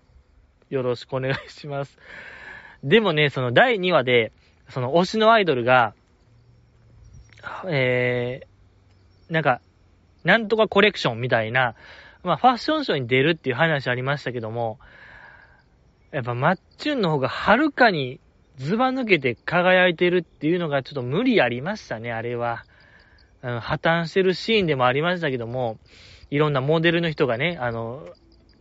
[0.71, 1.99] よろしくお願いします。
[2.83, 4.33] でもね、その第2話で、
[4.69, 5.95] その推しのアイドルが、
[7.69, 9.61] えー、なんか、
[10.25, 11.75] なんとかコレクションみたいな、
[12.23, 14.79] まあファッションショーに出るっていう話ありましたけども、
[16.11, 18.21] やっぱマッチュンの方がはるかに
[18.57, 22.65] ズバ抜けて輝いてるっていうのがちょっと無理ありましたね、あれは。
[23.43, 25.79] 破綻してるシーンでもありましたけども、
[26.31, 28.07] いろんなモデルの人がね、あの、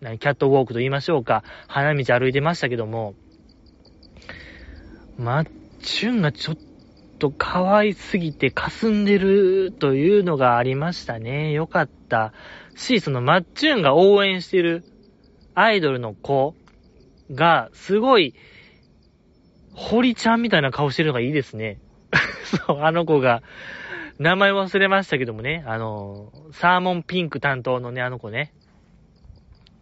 [0.01, 3.15] キャットウォークと言いましょうか、花道歩いてましたけども、
[5.17, 5.49] マッ
[5.81, 6.57] チュンがちょっ
[7.19, 11.51] と可愛すぎて霞んでるというのがありましたね。
[11.51, 12.33] よかった。
[12.75, 14.85] し、そのマッチュンが応援してる
[15.53, 16.55] アイドルの子
[17.31, 18.33] が、すごい、
[19.73, 21.79] 堀ちゃんみたいな顔してるのがいいですね。
[22.67, 23.43] そう、あの子が、
[24.19, 28.53] 名前忘れましたけどもね、あの、サーモンピンク担当のね、あの子ね。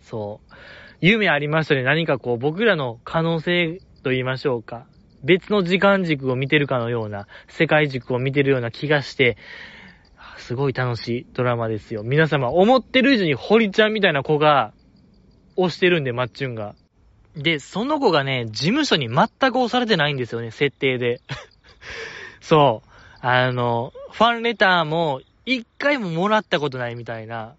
[0.01, 0.53] そう。
[1.01, 1.81] 夢ありましたね。
[1.81, 4.85] 何かこう、僕らの可能性と言いましょうか。
[5.23, 9.37] 別の時間軸を見てるかのような、世界軸を見てるような気がして、
[10.37, 12.03] すごい楽しいドラマですよ。
[12.03, 14.71] 皆様、思ってる以上に堀ちゃんみたいな子が、
[15.57, 16.75] 推してるんで、マッチュンが。
[17.35, 21.21] で、その子がね、事務所に全く押されてないんですよね、設定で。
[22.39, 22.86] そう。
[23.21, 27.55] あの、ファンレターも一回ももらったことないみたいな。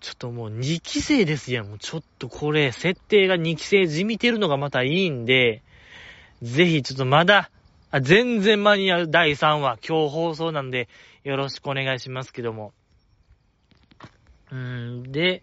[0.00, 1.66] ちょっともう2期生ですやん。
[1.66, 5.62] もうちょっとこれ、設定が2期生じみてるのがまたいいんで、
[6.42, 7.50] ぜひちょっとまだ、
[7.90, 10.88] あ全然間に合う第3話、今日放送なんで、
[11.22, 12.74] よろしくお願いしますけども。
[14.52, 15.42] うん、で、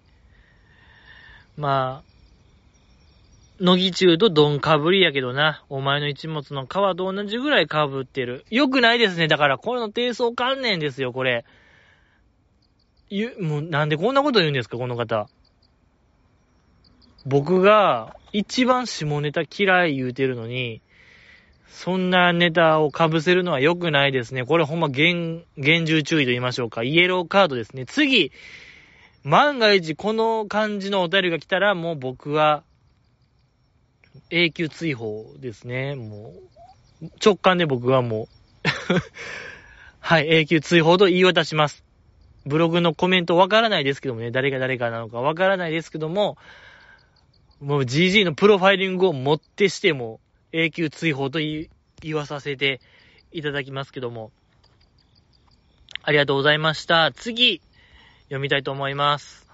[1.57, 2.10] まあ、
[3.61, 5.63] 乃木中とドンかぶりやけどな。
[5.69, 8.43] お前の一物の皮と同じぐらいかぶってる。
[8.49, 9.27] よくないですね。
[9.27, 11.45] だから、これの低層観念ですよ、これ。
[13.11, 15.27] ゆ、もう、なんでこんなこと言うんですか、この方。
[17.27, 20.81] 僕が、一番下ネタ嫌い言うてるのに、
[21.67, 24.43] そんなネタを被せるのは良くないですね。
[24.43, 26.81] これほんま厳、厳重注意と言いましょうか。
[26.81, 27.85] イエローカードですね。
[27.85, 28.31] 次、
[29.23, 32.63] 万が一この感じのお便りが来たら、もう僕は、
[34.29, 35.95] 永久追放ですね。
[35.95, 36.33] も
[37.01, 38.27] う、直感で僕はもう
[39.99, 41.83] はい、永久追放と言い渡します。
[42.45, 46.37] ブログのコメントわからないですけどもね、誰が誰かなのかわからないですけども、
[47.59, 50.19] もう GG のプロファイリングをもってしても、
[50.51, 52.81] 永久追放と言わさせて
[53.31, 54.31] いただきますけども、
[56.03, 57.11] ありがとうございました。
[57.13, 57.61] 次、
[58.23, 59.50] 読みたいと思います。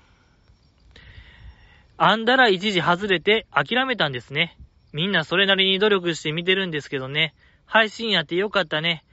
[1.98, 4.56] あんだら一時外れて諦めたんですね。
[4.94, 7.34] みんなそれなりに努力して見てるんですけどね。
[7.66, 9.04] 配信やってよかったね。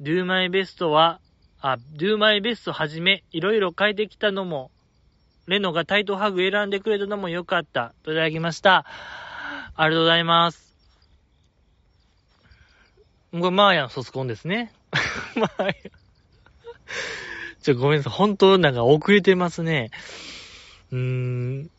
[0.00, 1.20] Do My Best は、
[1.60, 4.70] あ、Do My Best はじめ、いろいろ変えてきたのも、
[5.46, 7.92] レノがタイトハグ選んでくれたのもよかった。
[8.02, 8.86] といただきました。
[9.76, 10.74] ありがとうございます。
[13.32, 14.72] これ、マーヤン卒コンですね。
[15.36, 15.74] マーヤ。
[17.62, 18.12] ちょ、ごめんなさい。
[18.14, 19.90] 本当なんか遅れてますね。
[20.90, 21.70] うーん。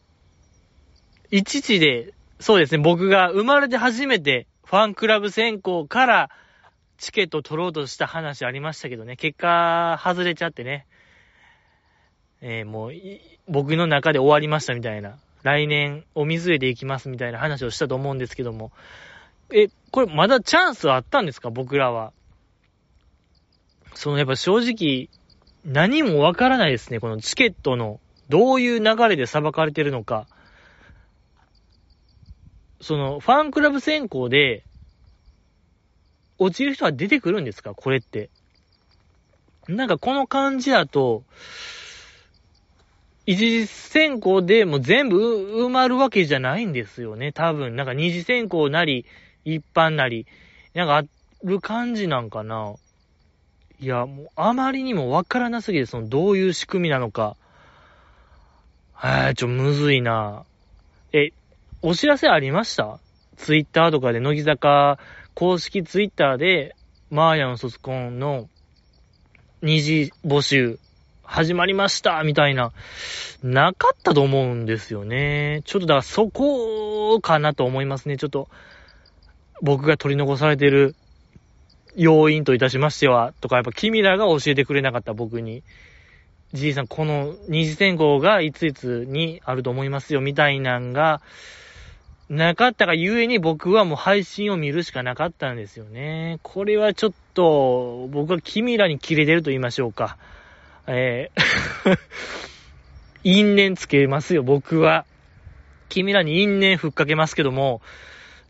[1.32, 6.30] 一時で、そうですね、僕が生まれて初めてファンクラブ選考から
[6.98, 10.86] チケット取ろうとした話ありましたけどね、結果外れちゃってね、
[12.42, 12.92] えー、もう、
[13.48, 18.72] 僕の中で終わりましたみたいな、来年お水へで行きますみたいな話をしたと思うんですけども、
[19.52, 21.50] え、これまだチャンスはあったんですか？
[21.50, 22.14] 僕らは。
[23.94, 25.10] そのやっぱ正直、
[25.66, 27.00] 何もわからないですね。
[27.00, 30.28] このチケットの、どういう流れで裁かれてるのか。
[32.82, 34.64] その、ファンクラブ選考で、
[36.38, 37.76] 落ちる人は出てくるんですか？
[37.76, 38.30] これって。
[39.68, 41.24] なんかこの感じだと、
[43.28, 45.20] 一次選考でも全部
[45.66, 47.32] 埋まるわけじゃないんですよね。
[47.32, 49.06] 多分、なんか二次選考なり、
[49.46, 50.26] 一般なり、
[50.74, 51.04] なんかあ
[51.44, 52.74] る感じなんかな。
[53.80, 57.36] いや、もうあまりにもわからなすぎて、そのどういう仕組みなのか。
[58.94, 60.44] はい、ちょ、むずいな。
[61.14, 61.32] え、
[61.84, 63.00] お知らせありました？
[63.38, 65.00] ツイッターとかで、乃木坂
[65.34, 66.76] 公式ツイッターで、
[67.10, 68.48] マーヤン卒コンの
[69.64, 70.78] 二次募集
[71.24, 72.72] 始まりましたみたいな、
[73.42, 75.62] なかったと思うんですよね。
[75.66, 78.18] ちょっとだからそこかなと思いますね。
[78.18, 78.48] ちょっと、
[79.64, 80.96] 僕が取り残されてる
[81.96, 85.64] 要因といたしましては、とか、やっぱ君らが教えてくれなかった僕に、
[86.54, 91.22] じいさん、この二次選考がいついつにあると思いますよ、みたいなんが、
[92.32, 96.40] なかったがゆえに僕はもう配信を見るしかなかったんですよね。
[96.44, 100.18] これはちょっと、僕は君らに切れてると言いましょうか。
[100.88, 102.00] えー
[103.26, 105.06] 因縁つけますよ、僕は。
[105.90, 107.82] 君らに因縁ふっかけますけども、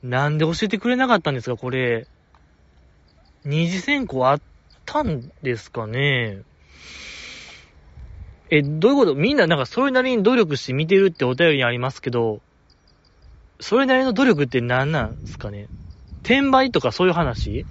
[0.03, 2.05] なんで教えてくれなかったんですか、これ。
[3.45, 4.41] 二次選考あっ
[4.85, 6.43] たんですかね
[8.51, 9.15] え、どういうこと？
[9.15, 12.41] みんななんかそれなりに努力して見てるってお便りにありますけど、
[13.61, 15.69] それなりの努力って何なんですかね？
[16.23, 17.65] 転売とかそういう話？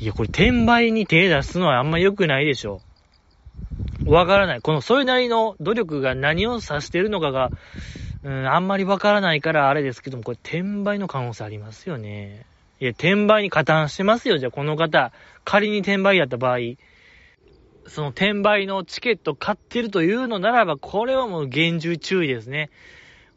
[0.00, 2.80] いや、これ転売に手出すのはあんま良くないでしょ。
[4.06, 4.60] わからない。
[4.60, 7.52] このそれなりの努力が何を指してるのかが、
[8.22, 12.46] うん、あんまりわからないからあれですけども、これ転売の可能性ありますよね。
[12.80, 14.38] いや、転売に加担してますよ。
[14.38, 15.12] じゃあ、この方、
[15.44, 16.58] 仮に転売やった場合、
[17.88, 22.70] その転売のチケット買ってるというのならば、これはもう厳重注意ですね。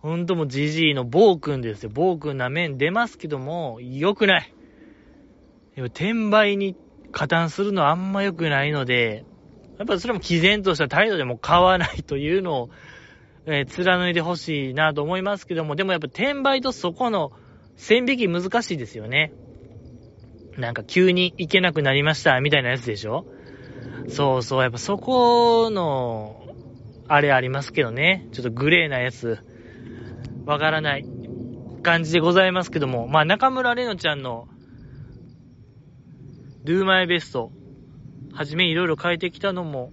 [0.02, 1.90] ほんともうジジイの暴君ですよ。
[1.90, 4.54] 暴君な面出ますけども、良くない。
[5.76, 6.76] でも転売に
[7.12, 9.26] 加担するのはあんま良くないので、
[9.78, 12.70] やっぱそれも毅然とした態度でも買わないというのを、
[13.46, 17.32] えー、貫いてほしいなと思いますけども、でもやっぱ転売とそこの
[17.76, 19.34] 線引き難しいですよね。
[20.58, 23.26] なんか急に行けなくなりました、みたいなやつでしょ
[24.08, 26.42] そうそう、やっぱそこの、
[27.08, 28.28] あれありますけどね。
[28.32, 29.40] ちょっとグレーなやつ、
[30.46, 31.06] わからない
[31.84, 34.48] 感じでございますけども、まあ中村れのちゃんの
[36.64, 37.50] Do My Best。
[38.34, 39.92] はじめいろいろ変えてきたのも、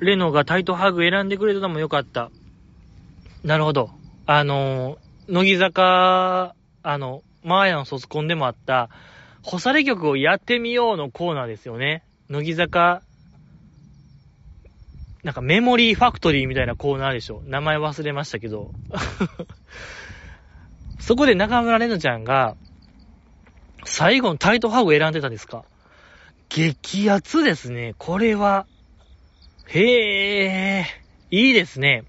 [0.00, 2.30] レノがタイトハグ選んでくれたのも良かった。
[3.42, 3.90] なるほど。
[4.26, 8.90] あの乃木坂、あの、マーヤの卒コンでもあった、
[9.42, 12.02] 干され曲をやってみようのコーナーですよね。
[12.28, 13.02] 乃木坂、
[15.24, 17.42] なんかメモリーファクトリーみたいなコーナーでしょ。
[17.46, 18.72] 名前忘れましたけど。
[21.00, 22.56] そこで中村玲奈ちゃんが、
[23.84, 25.64] 最後のタイトハグ選んでたんですか？
[26.50, 27.94] 激アツですね。
[27.98, 28.66] これは。
[29.66, 30.86] へえ、
[31.30, 32.04] いいですね。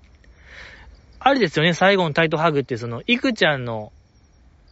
[1.20, 3.94] あれですよね、最後のタイトハグって、その、いくちゃんの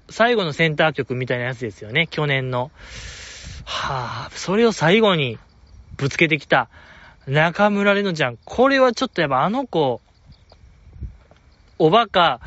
[0.09, 2.71] 最後のセンター曲みたいなやつですよね、去年の。
[3.63, 5.39] はぁ、それを最後に
[5.95, 6.69] ぶつけてきた
[7.27, 8.37] 中村玲奈ちゃん。
[8.43, 10.01] これはちょっとやっぱあの子、
[11.79, 12.41] おバカ、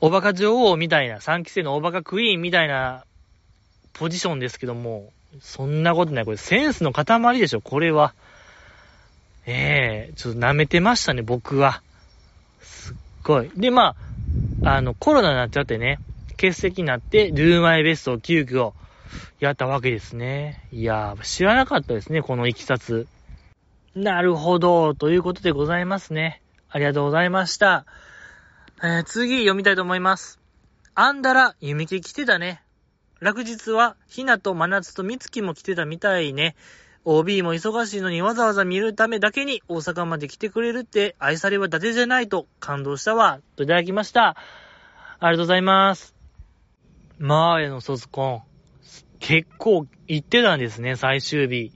[0.00, 3.04] おバカ女王みたいな、3期生のおバカクイーンみたいな
[3.94, 6.24] ポジションですけども、そんなことない。
[6.24, 8.14] これセンスの塊でしょ、これは。
[9.46, 11.82] ええー、ちょっと舐めてましたね、僕は。
[12.60, 13.50] すっごい。
[13.56, 13.94] で、ま
[14.62, 15.98] あ、あの、コロナになっちゃってね、
[16.30, 18.72] 欠席になって、ドゥーマイベストを急遽
[19.40, 20.66] やったわけですね。
[20.72, 23.06] いやー、知らなかったですね、このいきさつ。
[23.94, 26.42] なるほど、ということでございますね。
[26.68, 27.86] ありがとうございました。
[28.82, 30.40] えー、次読みたいと思います。
[30.96, 32.62] あんだら、弓木来てたね。
[33.20, 36.56] 落日は、ひなと真夏とみつきも来てたみたいね。
[37.04, 43.40] OB も忙しいのにわざわざ見るためだけに大阪まで来てくれるって愛されは伊達じゃないと感動したわ。
[43.56, 44.36] といただきました。
[45.20, 46.16] ありがとうございます。
[47.18, 48.42] マーヤの卒コン。
[49.20, 51.70] 結構行ってたんですね、最終日。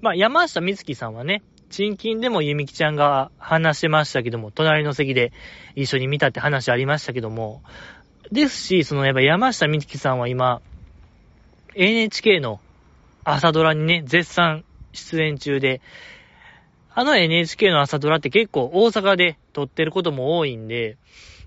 [0.00, 5.32] まあ、山下美月さんはね、チンキンでもゆみきちゃんが話してましたけども、隣の席で
[5.74, 7.62] 一緒に見たって話ありましたけども、
[8.30, 10.62] ですし、そのやっぱ山下美月さんは今、
[11.74, 12.60] NHK の
[13.24, 15.80] 朝ドラにね、絶賛出演中で、
[16.94, 20.96] あの NHK の朝ドラって結構大阪で撮ってることも多いんで、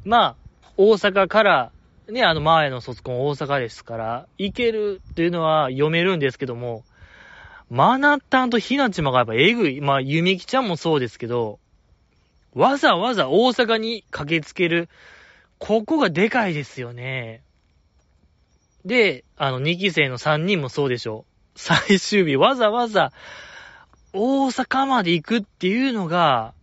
[0.06, 0.36] まあ、
[0.78, 1.72] 大阪から
[2.10, 6.84] ね、あの前の卒コン大阪ですから、行けるっていうのは読めるんですけども、
[7.72, 9.80] マナッタンとひなちまがやっぱえぐい。
[9.80, 11.58] まあ、ゆみきちゃんもそうですけど、
[12.54, 14.90] わざわざ大阪に駆けつける、
[15.58, 17.44] ここがでかいですよね。
[18.84, 21.24] で、あの、2期生の3人もそうでしょ
[21.56, 21.60] う。
[21.60, 23.14] 最終日わざわざ
[24.12, 26.54] 大阪まで行くっていうのが、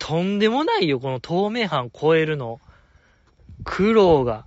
[0.00, 2.60] とんでもないよ、この透明版超えるの。
[3.62, 4.46] 苦労が。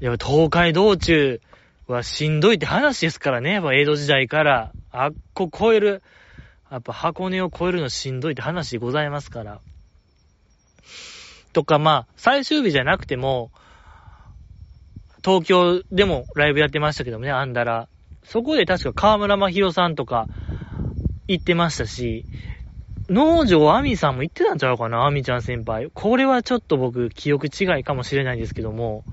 [0.00, 1.40] やっぱ東海道中
[1.92, 3.52] はしんどいって話ですからね。
[3.54, 6.02] やっぱ江戸時代から、あっこ超える。
[6.70, 9.60] やっぱ箱根を超えるのしんどいって話でございますから。
[11.54, 13.50] とかまあ、最終日じゃなくても、
[15.24, 17.88] 東京でもライブやってましたけどもね、あんだら。
[18.22, 20.28] そこで確か河村真宏さんとか
[21.26, 22.26] 行ってましたし、
[23.08, 25.90] 農場アミさんも言ってたんちゃうかなアミちゃん先輩。
[25.94, 29.04] これはちょっと僕、記憶違いかもしれないんですけども。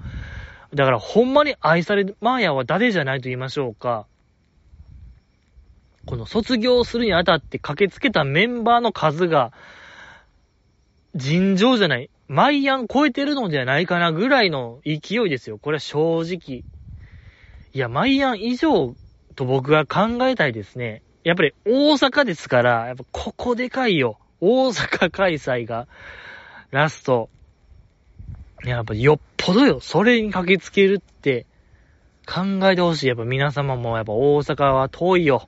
[0.76, 4.08] だから、ほんまに愛される、マーヤは誰じゃないと言いましょうか。
[6.06, 9.54] この卒業するにあたって駆けつけたメンバーの数が、
[11.16, 12.10] 尋常じゃない。
[12.28, 15.58] マイアン超えてるのではないかなぐらいの勢いですよ。
[15.60, 16.66] これは正直。
[17.74, 18.96] いや、マイアン以上
[19.36, 21.04] と僕は考えたいですね。
[21.24, 24.20] やっぱり大阪ですから、やっぱここでかいよ。
[24.42, 25.88] 大阪開催が、
[26.72, 27.30] ラスト。
[28.66, 29.80] やっぱよっぽどよ。
[29.80, 31.46] それに駆けつけるって
[32.26, 33.08] 考えてほしい。
[33.08, 35.48] やっぱ皆様もやっぱ大阪は遠いよ。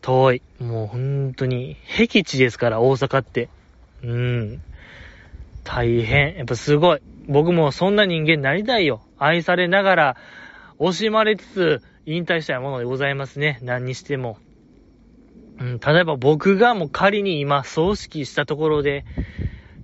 [0.00, 0.42] 遠い。
[0.60, 3.48] もう本当に、僻地ですから、大阪って。
[4.02, 4.62] うん。
[5.64, 6.36] 大変。
[6.36, 7.00] やっぱすごい。
[7.28, 9.02] 僕もそんな人間になりたいよ。
[9.18, 10.16] 愛されながら、
[10.78, 13.58] 惜しまれつつ、引退したいものでございますね。
[13.62, 14.38] 何にしても。
[15.58, 19.04] うん、例えば僕がもう仮に今、葬式したところで、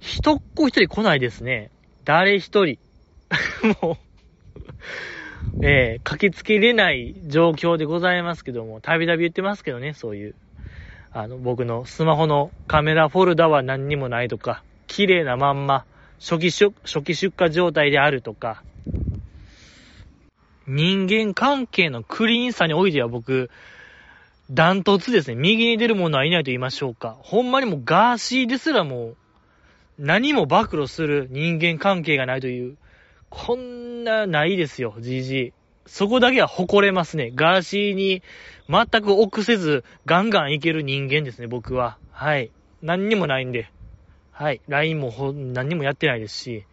[0.01, 1.71] 一っ子一人来ないですね。
[2.07, 2.79] 誰一人。
[3.83, 3.97] もう
[5.61, 10.35] えー、駆けつけれない状況でございますけども、たびたび言ってますけどね、そういう。
[11.13, 15.85] あの、僕のスマホのカメラフォルダは何にもないとか、綺麗なまんま、
[16.21, 18.63] 初期出、初期出荷状態であるとか、
[20.69, 23.51] 人間関係のクリーンさにおいては僕、
[24.51, 25.35] ダントツですね。
[25.35, 27.17] 右に出る者はいないと言いましょうか。
[27.21, 29.17] ほんまにもうガーシーですらもう、
[29.99, 32.77] 何も暴露する人間関係がないという、
[33.31, 35.53] こんなないですよ、GG。
[35.87, 37.31] そこだけは誇れますね。
[37.35, 38.23] ガーシーに
[38.69, 41.97] 全く臆せず、ガンガンいける人間ですね、僕は。
[42.11, 42.51] はい。
[42.83, 43.71] 何にもないんで。
[44.33, 44.61] はい。
[44.69, 46.65] LINE もほ何にもやってないですし。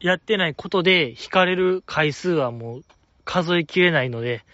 [0.00, 2.84] やってないことで引かれる回数はもう
[3.24, 4.44] 数えきれないので、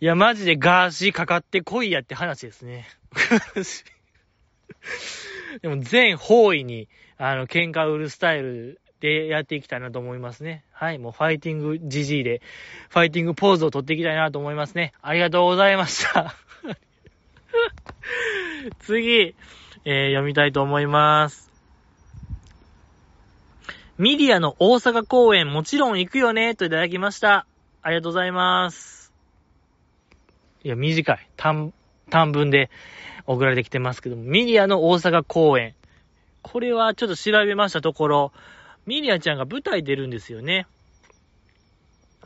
[0.00, 2.86] いや、マジでガーシーかかってこいやって話ですね。
[5.60, 6.88] でも全方位に、
[7.18, 10.64] あの、喧嘩売るスタイルでやっていきたいなと思いますね。
[10.72, 12.40] はい、もうファイティング GG で、
[12.88, 14.92] ファイティングポーズを取っていきたいなと思いますね。
[15.02, 16.34] ありがとうございました。
[18.80, 19.34] 次、
[19.84, 21.50] えー、読みたいと思います。
[23.98, 27.46] みり愛の大阪公演もちろん行くよね、といただきました。
[27.82, 29.12] ありがとうございます。
[30.64, 31.28] いや、短い。
[31.36, 31.72] 短、
[32.12, 32.68] 短文で
[33.26, 35.74] 送られてきてますけども、みり愛の大阪公演。
[36.42, 38.32] これはちょっと調べましたところ、
[38.84, 40.66] みり愛ちゃんが舞台出るんですよね。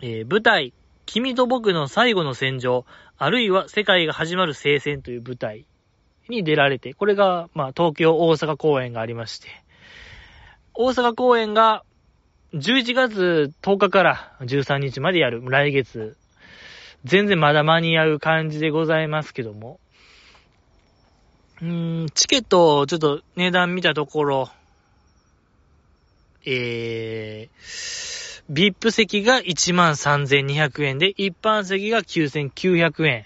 [0.03, 0.72] えー、舞台、
[1.07, 2.84] 君と僕の最後の戦場、
[3.16, 5.66] あるいは世界が始まる聖戦という舞台
[6.28, 9.49] に出られて、これが、まあ、東京、大阪公演がありまして、
[10.74, 11.84] 大阪公演が
[12.55, 16.16] 11月10日から13日までやる、来月。
[17.07, 19.79] 全然まだ間に合う感じでございますけども。
[21.63, 24.51] うーん、チケットを、ちょっと値段見たところ、
[26.45, 33.25] えー、VIP 席が13,200円で、一般席が9,900円。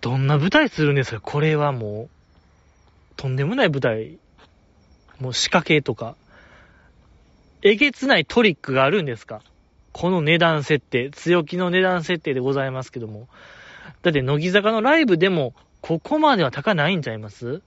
[0.00, 1.20] どんな舞台するんですか？
[1.20, 2.10] これはもう、
[3.16, 4.18] とんでもない舞台。
[5.20, 6.16] もう仕掛けとか。
[7.62, 9.42] えげつないトリックがあるんですか？
[9.92, 13.28] この値段設定、強気の値段設定でございますけども。
[14.02, 17.62] だって、乃木坂のライブでも、ここまでは高ないんちゃいます？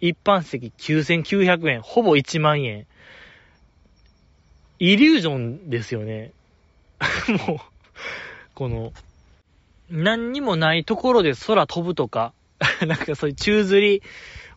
[0.00, 2.86] 一般席9900円、ほぼ1万円。
[4.78, 6.32] イリュージョンですよね。
[7.46, 7.58] もう、
[8.54, 8.92] この、
[9.90, 12.32] 何にもないところで空飛ぶとか、
[12.86, 14.02] なんかそういう宙吊り、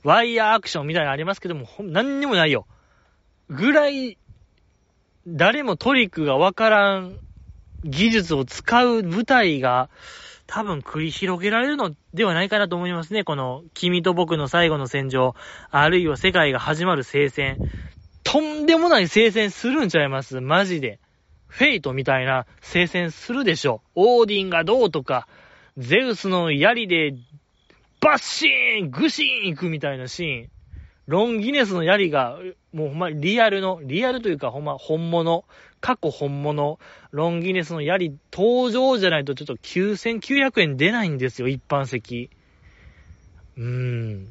[0.04, 2.66] ワイヤーアクションみたいなのありますけども、何にもないよ。
[3.50, 4.18] ぐらい、
[5.30, 7.18] 誰もトリックがわからん
[7.84, 9.90] 技術を使う舞台が、
[10.46, 13.26] 多分繰り広げられるのではないかなと思いますね。
[13.26, 15.36] この、君と僕の最後の戦場、
[15.70, 17.60] あるいは世界が始まる聖戦。
[18.24, 20.40] とんでもない聖戦するんちゃいます？
[20.40, 21.02] マジで。
[21.48, 23.82] フェイトみたいな聖戦するでしょ。
[23.96, 25.28] オーディンがどうとか、
[25.78, 27.14] ゼウスの槍で、
[28.00, 30.50] バッシーングシーン行くみたいなシーン。
[31.08, 32.38] ロンギネスの槍が、
[32.74, 35.46] もうほんまリアルの、リアルというかほんま本物、
[35.80, 36.80] 過去本物、
[37.12, 42.30] ロンギネスの槍登場じゃないとちょっと9900円出ないんですよ、一般席。
[43.58, 44.28] うーん。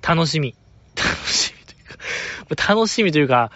[0.00, 0.54] 楽しみ。
[0.96, 3.50] 楽しみというか楽しみというか、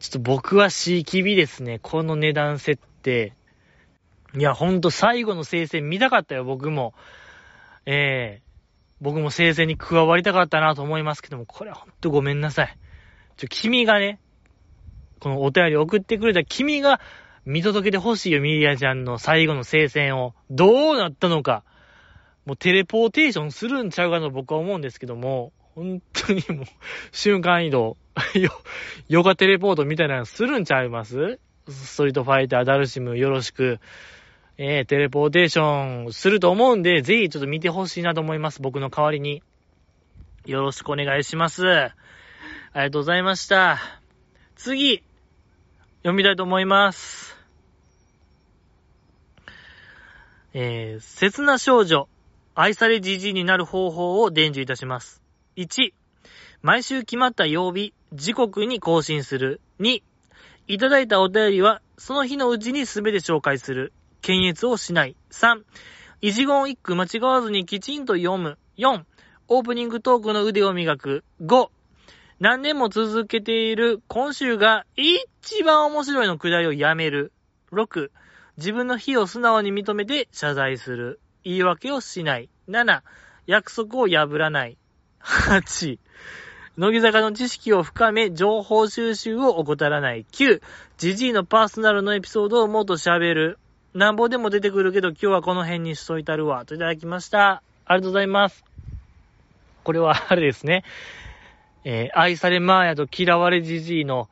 [0.00, 1.78] ちょっと僕は C キビですね。
[1.82, 3.32] この値段設定。
[4.36, 6.92] いや、ほんと最後の聖戦見たかったよ、僕も。
[7.86, 8.47] ええ
[9.00, 12.78] 僕も生成に加わりたかったなと思いますけども、これはほんとごめんなさい。
[13.36, 14.18] ちょ、君がね、
[15.20, 17.00] このお便り送ってくれた君が
[17.44, 20.34] 見届けてほしいよ、ミリアちゃんの最後の聖戦を。
[20.50, 21.64] どうなったのか。
[22.44, 26.66] もうテレポーテーションするんちゃうかと僕は思うんですけども、本当にもう、
[27.12, 27.96] 瞬間移動、
[28.34, 28.50] よ、
[29.08, 31.38] ヨガテレポートみたいなのするんちゃいます？
[31.68, 33.78] ストリートファイター、ダルシム、よろしく。
[34.60, 38.60] えー、テレポーテーションすると思うんで、ぜひちょっと見てほしいなと思います。
[38.60, 39.40] 僕の代わりに。
[40.46, 41.64] よろしくお願いします。
[41.68, 41.94] あ
[42.74, 43.78] りがとうございました。
[44.56, 45.04] 次、
[45.98, 47.36] 読みたいと思います。
[50.54, 52.08] えー、切な少女、
[52.56, 55.22] 愛されじじいになる方法を伝授いたします。
[55.56, 55.92] 1、
[56.62, 59.60] 毎週決まった曜日、時刻に更新する。
[59.78, 60.02] 2、
[60.66, 63.92] いただいたお便りは、その日のうちにすべて紹介する。
[64.22, 65.16] 検閲をしない。
[65.30, 65.62] 3、
[66.20, 68.58] 一言一句間違わずにきちんと読む。
[68.76, 69.04] 4、
[69.48, 71.24] オープニングトークの腕を磨く。
[71.42, 71.68] 5、
[72.40, 77.32] 何年も続けている今週が一番面白いのくだりをやめる。
[77.72, 78.10] 6、
[78.56, 81.20] 自分の非を素直に認めて謝罪する。
[81.44, 82.48] 言い訳をしない。
[82.68, 83.02] 7、
[83.46, 84.76] 約束を破らない。
[85.20, 85.98] 8、
[86.76, 90.24] 乃木坂の知識を深め、情報収集を怠らない。
[90.30, 90.60] 9、
[90.96, 93.58] ジジイのパーソナルのエピソードをもっと喋る。
[93.94, 96.64] なんぼでも出てくるけど、今日はこの辺にしといたるわ。
[96.64, 97.62] といただきました。
[97.86, 98.64] ありがとうございます。
[99.82, 100.84] これはあれですね。
[101.84, 104.28] えー、愛されマーヤと嫌われじじいの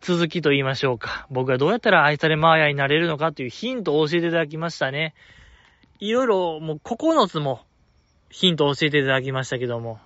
[0.00, 1.26] 続きと言いましょうか。
[1.30, 5.14] 僕がどうやったら愛されマーヤになれるのかというヒントを教えていただきましたね。
[5.98, 7.62] いろいろ、もう9つも
[8.30, 9.98] ヒントを教えていただきましたけども。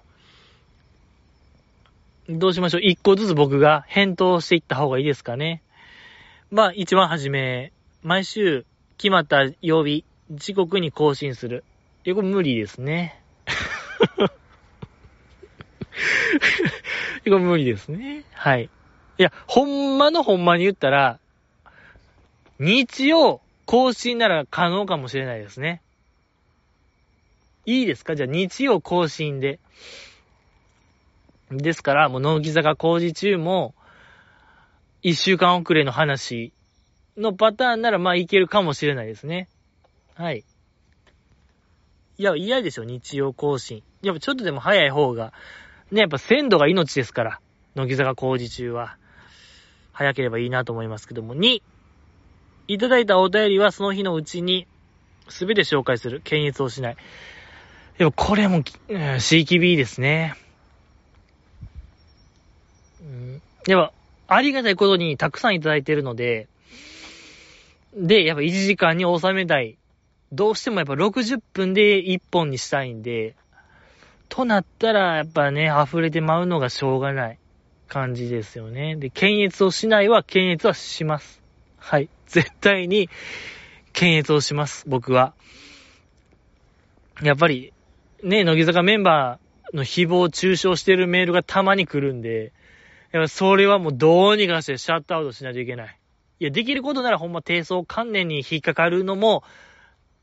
[2.29, 5.63] どうしましょう？1個ずつ僕が返答していった方がいいですかね。
[6.51, 7.73] まあ、一番初め、
[8.05, 8.67] 毎週
[8.99, 11.65] 決まった曜日、時刻に更新する。
[12.05, 13.19] いや、これ無理ですね。
[17.25, 18.25] これ無理ですね。
[18.35, 18.65] はい。
[19.17, 21.19] いや、ほんまのほんまに言ったら、
[22.59, 25.81] 日曜更新なら可能かもしれないですね。
[27.65, 28.15] いいですか？
[28.17, 29.59] じゃあ日曜更新で。
[31.51, 33.75] ですから、もう、乃木坂工事中も、
[35.03, 36.54] 一週間遅れの話
[37.17, 39.49] のパターンなら、まあ、いけるかもしれないですね。
[40.15, 40.45] はい。
[42.17, 43.83] いや、嫌でしょ、日曜更新。
[44.03, 45.33] やっぱちょっとでも早い方が、
[45.91, 47.41] ね、やっぱ鮮度が命ですから、
[47.75, 48.97] 乃木坂工事中は。
[49.93, 51.37] 早ければいいなと思いますけども。
[51.37, 51.63] 2、
[52.67, 54.67] いただいたお便りはその日のうちに、
[55.29, 56.21] すべて紹介する。
[56.21, 56.97] 検閲をしない。
[57.99, 60.37] でもこれも、うん、CKB ですね。
[63.01, 63.93] うん、やっぱ、
[64.37, 66.49] ありがたいことにたくさんいただいてるので、
[67.97, 69.79] で、やっぱ1時間に収めたい。
[70.33, 73.37] どうしてもやっぱ60分で1本にしたいんで、
[74.29, 77.39] となったら、やっぱね、溢れてまうのがしょうがない
[77.87, 78.97] 感じですよね。
[78.97, 81.41] で、検閲をしないは検閲はします。
[81.79, 82.09] はい。
[82.27, 83.09] 絶対に
[83.93, 84.85] 検閲をします。
[84.89, 85.35] 僕は。
[87.23, 87.73] やっぱり、
[88.25, 92.53] ね、乃木坂メンバーの誹謗中傷してるメールがたまに来るんで、
[93.13, 95.99] やっぱそれはもうどうにかしてシャットアウトしないといけない。
[96.41, 99.45] いや、できることならほんま貞操観念に引っかかるのも、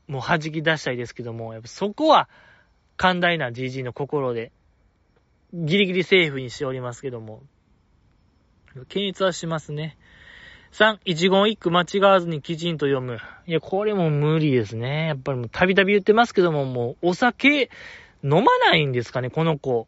[0.08, 2.28] もう弾き出したいですけども、やっぱそこは、
[2.96, 4.52] 寛大な GG の心で、
[5.54, 7.42] ギリギリセーフにしておりますけども、
[8.88, 9.96] 検閲はしますね。
[10.72, 13.18] 3、一言一句間違わずにきちんと読む。
[13.46, 15.08] いや、これも無理ですね。
[15.08, 17.70] やっぱりもうたびたび言ってますけども、もうお酒
[18.24, 19.86] 飲まないんですかね、この子。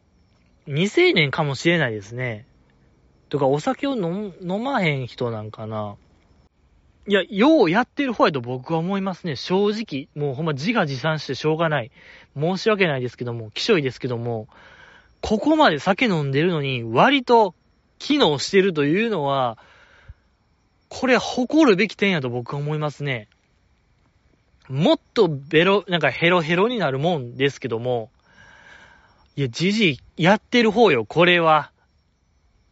[0.67, 2.45] 未成年かもしれないですね。
[3.29, 5.95] とか、お酒を飲まへん人なんかな。
[7.07, 9.35] いや、ようやってる方やと僕は思いますね。
[9.35, 10.07] 正直。
[10.15, 11.91] もうほんま自画自賛してしょうがない。
[12.35, 14.47] 申し訳ないですけども、気象いですけども、
[15.21, 17.53] ここまで酒飲んでるのに、割と
[17.99, 19.59] 機能してるというのは、
[20.89, 23.27] これ誇るべき点やと僕は思いますね。
[24.67, 28.09] もっとベロ、なんかヘロヘロになるもんですけども、
[29.35, 31.71] いや、じじい、やってる方よ、これは。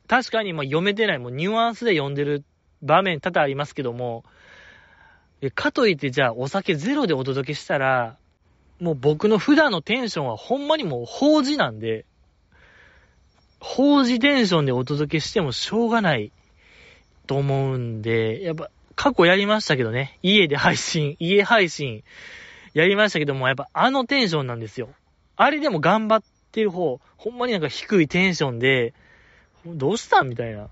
[0.07, 2.43] 確かに、ま、読めてない、もうニュアンスで読んでる
[2.83, 4.23] 場面多々ありますけども、
[5.55, 8.17] かといってじゃあお酒ゼロでお届けしたら、
[8.79, 12.05] もう僕の普段のテンションはほんまにもう法事なんで、
[13.59, 16.31] 法事テンションでお届けしてもしょうがない
[17.27, 22.03] と思うんで、やっぱ過去やりましたけどね、家で配信、家配信
[22.73, 24.89] やりましたけども、やっぱあのテンションなんですよ。
[25.35, 28.93] あれでも頑張ってる方、ほんまになんか低いテンションで、
[29.65, 30.67] どうしたみたいな。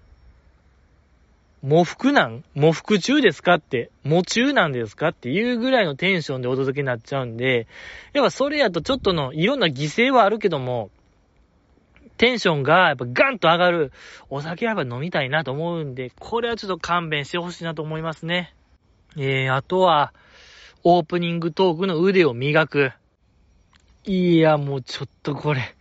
[1.63, 2.43] 喪服なん？
[2.55, 3.55] 喪服中ですか？
[3.55, 5.09] って、喪中なんですか？
[5.09, 7.67] っていうぐらいのテンションでお届けになっちゃうんで、
[8.13, 10.89] やっぱそれやとちょっとのいろんな犠牲はあるけども、
[12.17, 13.91] テンションがやっぱガンと上がる。
[14.29, 18.55] お酒はやっぱ飲みたいなと思うんで、これはちょっと勘弁してほしいなと思いますね。
[19.17, 20.13] えー、あとは、
[20.83, 22.91] オープニングトークの腕を磨く。
[24.03, 25.75] いや、もうちょっとこれ、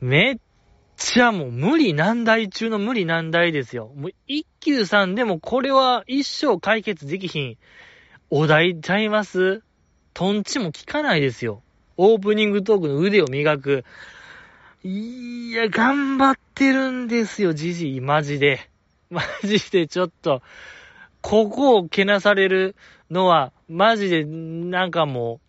[0.00, 0.38] めっ
[1.02, 3.90] ちゃもう無理難題中の無理難題ですよ。
[3.96, 7.56] もう一級さんでもこれは一生解決できひん。
[8.28, 9.62] お題ちゃいます？
[10.12, 11.62] トンチも効かないですよ。
[11.96, 13.84] オープニングトークの腕を磨く。
[14.84, 18.70] いや、頑張ってるんですよ、じじい、マジで。
[19.08, 20.42] マジでちょっと、
[21.22, 22.76] ここをけなされる
[23.10, 25.40] のは、マジでなんかも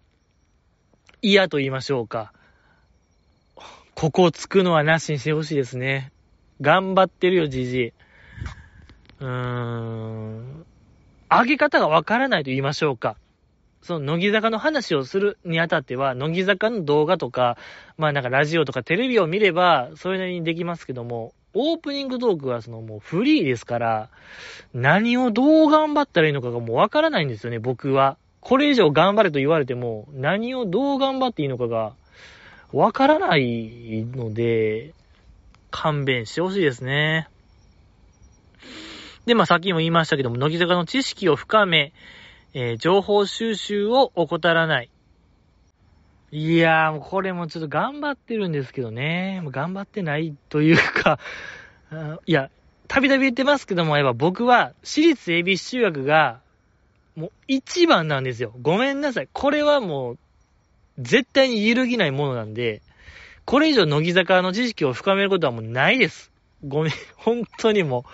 [1.13, 2.33] う、嫌と言いましょうか。
[4.01, 6.11] ここをつくのはなしにしてほしいですね。
[6.59, 7.87] 頑張ってるよ、じじい。
[7.87, 10.65] うーん。
[11.29, 13.15] 上げ方がわからないと言いましょうか。
[13.83, 17.59] その、乃木坂の話をするにあたっては、乃木坂の動画とか、
[17.95, 24.09] まあなんかラジオとかテレビを見れば、それなりにできますけども、オープニングトークはそのもうフリーですから、
[24.73, 28.17] 何をどう頑張ったらいいのかがもうわからないんですよね、僕は。
[28.39, 31.93] これ以上頑張れと言われても、何をどう頑張っていいのかが
[32.73, 34.93] わからないので、
[35.71, 37.27] 勘弁してほしいですね。
[39.25, 41.93] で、まあ、さっきも言いましたけども、乃木坂の知識を深め、
[42.53, 44.89] えー、情報収集を怠らない。
[46.31, 49.41] いやー、これもちょっと頑張ってるんですけどね。
[49.47, 51.19] 頑張ってないというか
[52.25, 52.49] いや、
[52.87, 56.39] たびたび言ってますけども、やっぱ僕は、私立恵比寿中学が、
[57.15, 58.53] もう一番なんですよ。
[58.61, 59.29] ごめんなさい。
[59.31, 60.17] これはもう、
[60.99, 62.81] 絶対に揺るぎないものなんで、
[63.45, 66.31] これ以上乃木坂の知識を深めることはもうないです。
[66.67, 68.05] ごめん、本当にも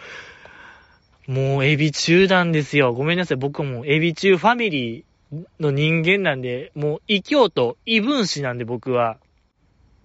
[1.28, 2.94] う、もうエビ中なんですよ。
[2.94, 3.38] ごめんなさい。
[3.38, 9.18] 僕もエビ中ファミリーの人間なんで、もう異教と異分子なんで僕は、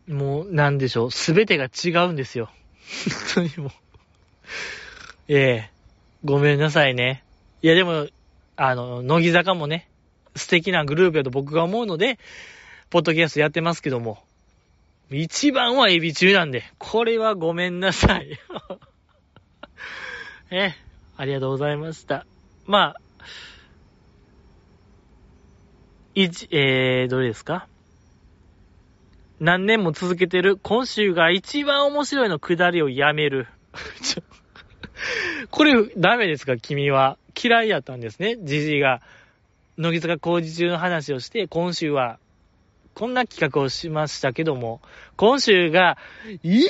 [0.08, 1.10] もうなんでしょう。
[1.12, 2.50] すべてが違うんですよ。
[3.34, 3.70] 本当にもう。
[5.28, 5.70] ええ
[6.24, 7.24] ごめんなさいね。
[7.62, 8.08] いやでも、
[8.56, 9.88] あの、乃木坂もね、
[10.34, 12.18] 素敵なグループやと僕が思うので、
[12.92, 14.22] ポッドキャストやってますけども、
[15.10, 18.38] 一番はエビ中なんで、これはごめんなさい。
[20.52, 20.74] え、
[21.16, 22.26] ありがとうございました。
[22.66, 23.00] まあ、
[26.14, 27.66] 一、えー、どれですか？
[29.40, 33.46] 何年も続けてる、今週が一番面白いのくだりをやめる。
[35.50, 36.58] これ、ダメですか？
[36.58, 37.16] 君は。
[37.42, 38.36] 嫌いやったんですね。
[38.42, 39.00] じじいが、
[39.78, 42.18] 乃木坂工事中の話をして、今週は、
[42.94, 44.80] こんな企画をしましたけども、
[45.16, 45.96] 今週が、
[46.42, 46.68] いー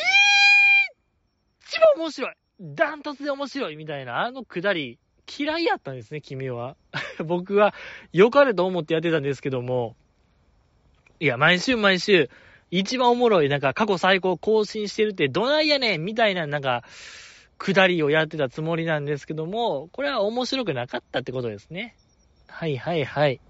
[1.65, 6.77] 一番面白いダントツで面白いみたいな、あのくだり、嫌いやったんですね、君は。
[7.25, 7.75] 僕は、
[8.13, 9.97] 良かれと思ってやってたんですけども、
[11.19, 12.31] いや、毎週毎週、
[12.71, 16.85] 一番おもろい、なんか過去最高更新してるってどないやねんみたいな、なんか、
[17.59, 21.97] くだりをやってたつもりなんですけども、これは面白くなかったってことですね。
[22.49, 23.41] はいはいはい。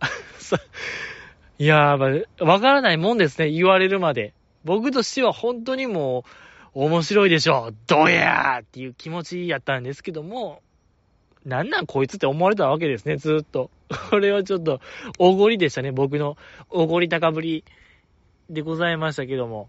[1.62, 4.34] いやー、わからないもんですね、言われるまで。
[4.64, 6.24] 僕としては本当にも
[6.74, 10.60] う、面白いでしょどやーっていう気持ちやったんですけども、
[11.44, 13.70] なんなんこいつって思われたわけですね、ずっと。
[14.10, 14.80] これはちょっと、
[15.20, 16.36] おごりでしたね、僕の
[16.68, 17.62] おごり高ぶり
[18.50, 19.68] でございましたけども。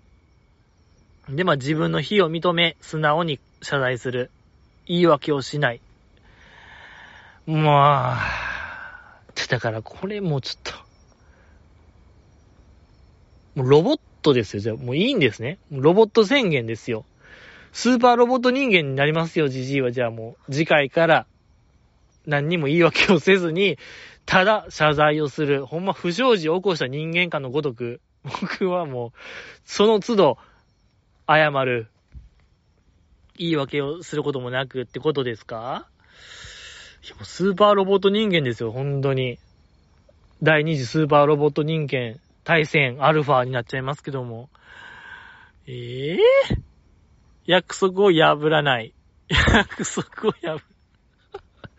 [1.30, 4.32] で、まあ自分の非を認め、素直に謝罪する。
[4.88, 5.82] 言い訳をしない。
[7.46, 8.22] まあ、
[9.48, 10.83] だからこれもちょっと、
[13.56, 14.62] もうロボットですよ。
[14.62, 15.60] じゃあもういいんですね。
[15.72, 17.06] ロボット宣言ですよ。
[17.72, 19.92] スーパーロボット人間になりますよ、じじいは。
[19.92, 21.26] じゃあもう、次回から
[22.26, 23.78] 何にも言い訳をせずに、
[24.26, 25.66] ただ謝罪をする。
[25.66, 29.12] ほんま不祥事を起こした人間かのごとく、僕はもう、
[29.66, 30.38] その都度、
[31.28, 31.88] 謝る。
[33.36, 35.88] 言い訳をすることもなくってことですか、
[37.24, 39.40] スーパーロボット人間ですよ、本当に。
[40.44, 44.50] 第二次スーパーロボット人間対戦アルファになっちゃいますけども。
[45.66, 46.18] ええー、
[47.46, 48.94] 約束を破らない。
[49.30, 50.60] 約束を破、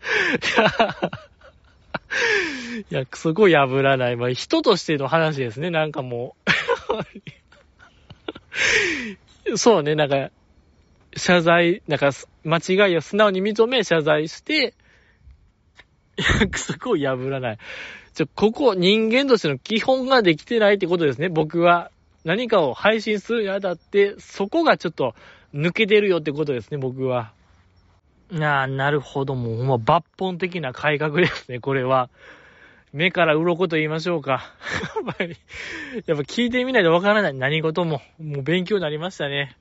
[2.89, 4.15] 約束を破らない。
[4.15, 6.35] まあ、人としての話ですね、なんかも
[9.53, 9.53] う。
[9.57, 10.31] そうね、なんか、
[11.15, 12.11] 謝罪、なんか、
[12.43, 14.73] 間違いを素直に認め、謝罪して、
[16.17, 17.57] 約束を破らない。
[18.15, 21.91] ちょ、ここ、人間としての基本ができてないってことですね、僕は。
[22.23, 25.13] 何かを配信するにあたって、そこがちょっと
[25.53, 27.33] 抜けてるよってことですね、僕は。
[28.39, 29.35] ああ、なるほど。
[29.35, 32.09] もう、ま抜本的な改革ですね、これは。
[32.93, 34.49] 目から鱗と言いましょうか。
[35.05, 35.35] やっぱり、
[36.05, 37.33] やっぱ聞いてみないとわからない。
[37.33, 38.01] 何事も。
[38.17, 39.57] もう勉強になりましたね。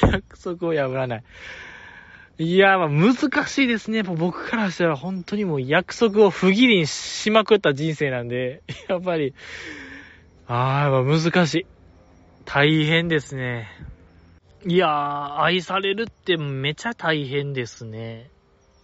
[0.00, 1.22] 約束を破らない。
[2.42, 3.98] いやー、難しいですね。
[3.98, 9.34] やっぱ僕からしたら本当にもう約束を不義理にしまくった人生なんで、 やっぱり、
[10.46, 11.66] あー、やっぱ難しい。
[12.46, 13.68] 大変ですね。
[14.64, 18.30] いやー、愛されるってめちゃ大変ですね。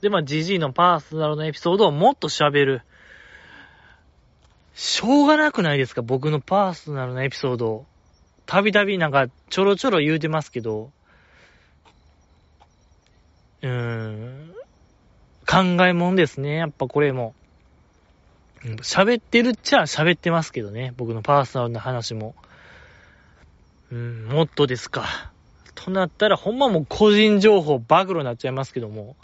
[0.03, 2.83] で、まあ、ジジイのパーソナルのエピソードをもっと喋る。
[4.75, 6.03] しょうがなくないですか？
[6.03, 7.87] 僕のパーソナルなエピソード。
[8.45, 10.91] たびたびなんかちょろちょろ言うてますけど、
[13.63, 14.53] うーん、
[15.47, 16.57] 考えもんですね。
[16.57, 17.35] やっぱこれも。
[18.83, 20.93] 喋ってるっちゃ喋ってますけどね。
[20.97, 22.35] 僕のパーソナルな話も。
[23.93, 25.31] うん、もっとですか。
[25.75, 29.17] となったら、ほんまもう個人情報暴露になっちゃいますけども。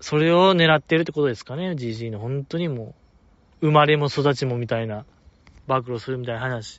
[0.00, 1.72] それを狙ってるってことですかね。
[1.72, 2.94] GG の本当にも
[3.60, 5.04] う、生まれも育ちもみたいな、
[5.66, 6.78] 暴露するみたいな話。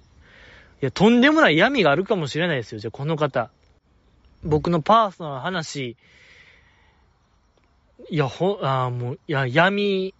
[0.81, 2.79] いや、とんでもない闇があるかもしれないですよ。
[2.79, 3.51] じゃあ、この方。
[4.43, 5.95] 僕のパーソナル話、
[8.09, 10.13] いや、ほ、あもう、いや、闇、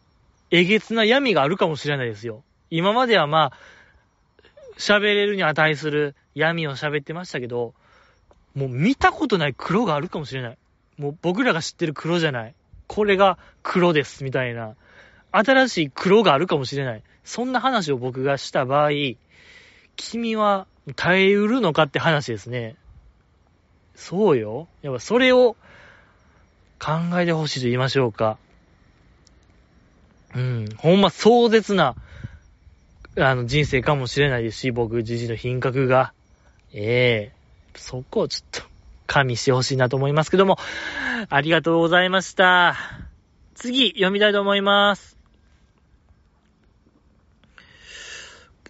[0.51, 2.43] えげつな闇があるかもしれないですよ。
[2.69, 3.57] 今まではまあ、
[4.77, 7.73] 喋れるに値する闇を喋ってましたけど、
[8.55, 10.57] もう見たことない黒があるかもしれない。
[10.97, 12.53] もう僕らが知ってる黒じゃない。
[12.87, 14.75] これが黒です、みたいな。
[15.31, 17.03] 新しい黒があるかもしれない。
[17.23, 18.91] そんな話を僕がした場合、
[19.95, 22.75] 君は耐えうるのかって話ですね。
[23.95, 24.67] そうよ。
[24.81, 25.55] やっぱそれを
[26.79, 28.37] 考えてほしいと言いましょうか。
[30.35, 30.69] うん。
[30.77, 31.95] ほんま壮絶な、
[33.17, 36.13] あの、人生かもしれないですし、僕自身の品格が。
[36.73, 38.71] ええー、そこをちょっと、
[39.11, 40.57] 加味してほしいなと思いますけども、
[41.29, 42.77] ありがとうございました。
[43.55, 45.17] 次、読みたいと思います。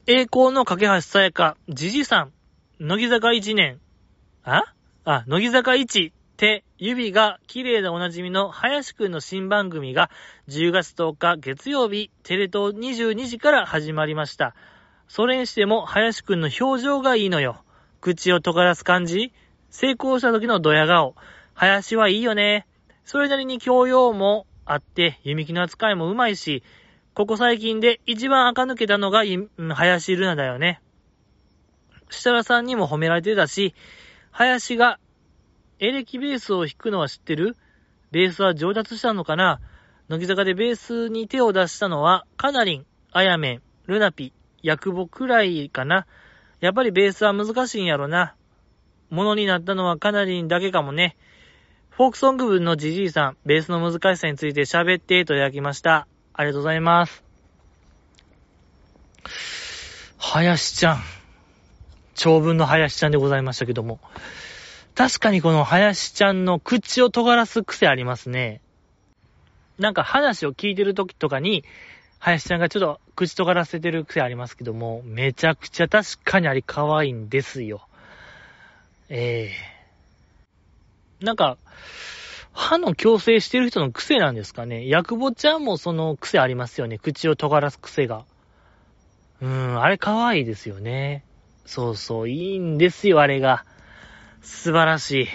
[0.08, 2.32] 栄光の架橋さやか、じじさん、
[2.80, 3.80] 乃木坂1年、
[4.44, 4.74] あ？
[5.04, 10.12] あ、乃木坂1って指が綺麗でおなじみの林くんの新番組が
[10.48, 14.54] 10月10日月曜日テレ東22時から始まりました。
[15.08, 17.64] それにしても林くんの表情がいいのよ。
[18.00, 19.34] 口を尖らす感じ
[19.72, 21.16] 成功した時のドヤ顔。
[21.56, 22.68] 林はいいよね。
[23.04, 26.62] それなりに教養もあって、弓木の扱いもうまいし、
[27.16, 29.24] ここ最近で一番垢抜けたのが、
[29.74, 30.80] 林ルナだよね。
[32.10, 33.74] 設楽さんにも褒められてたし、
[34.32, 35.00] 林が
[35.80, 37.56] エレキベースを弾くのは知ってる？
[38.12, 39.60] ベースは上達したのかな？
[40.10, 46.06] 乃木坂でベースに手を出したのは、カナリン、アヤメン、ルナピ、ヤクボくらいかな？
[46.60, 48.36] やっぱりベースは難しいんやろな。
[49.10, 51.16] ものになったのはカナリンだけかもね。
[51.90, 56.08] フォークソング部のジジイさん、ベースの難しさについて喋ってといただきました。
[56.34, 57.24] ありがとうございます。
[60.18, 61.21] 林ちゃん。
[62.16, 64.00] 長文の林ちゃんでございましたけども。
[64.96, 68.62] 確かにこの林ちゃんの口を尖らす癖ありますね。
[69.80, 71.64] なんか話を聞いてる時とかに、
[72.20, 77.88] 林ちゃんがちょっと口尖らせてる癖ありますけども、めちゃくちゃ確かにあれ可愛いんですよ。
[79.10, 79.52] え
[81.20, 81.58] えー、なんか、
[82.54, 84.88] 歯の矯正してる人の癖なんですかね。
[84.88, 87.00] ヤクボちゃんもその癖ありますよね。
[87.00, 88.26] 口を尖らす癖が。
[89.42, 91.24] うーん、あれ可愛いですよね。
[91.66, 93.66] そうそう、いいんですよ、あれが。
[94.42, 95.28] 素晴らしい。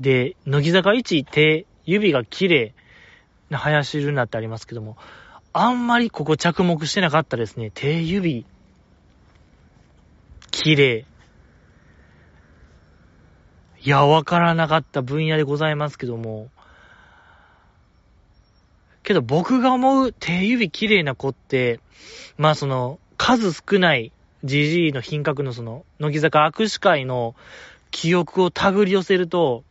[0.00, 2.74] で、乃木坂1手、指が綺麗
[3.50, 4.96] な林ルナってありますけども、
[5.52, 7.70] あんまりここ着目してなかったですね。
[7.74, 8.46] 手指、
[10.50, 11.06] 綺麗。
[13.82, 16.50] いや、わからなかった分野でございますけども、
[19.02, 21.80] けど僕が思う手指綺麗な子って、
[22.36, 24.12] まあその、数少ない
[24.44, 27.34] ジジイの品格のその、乃木坂握手会の
[27.90, 29.64] 記憶を手繰り寄せると、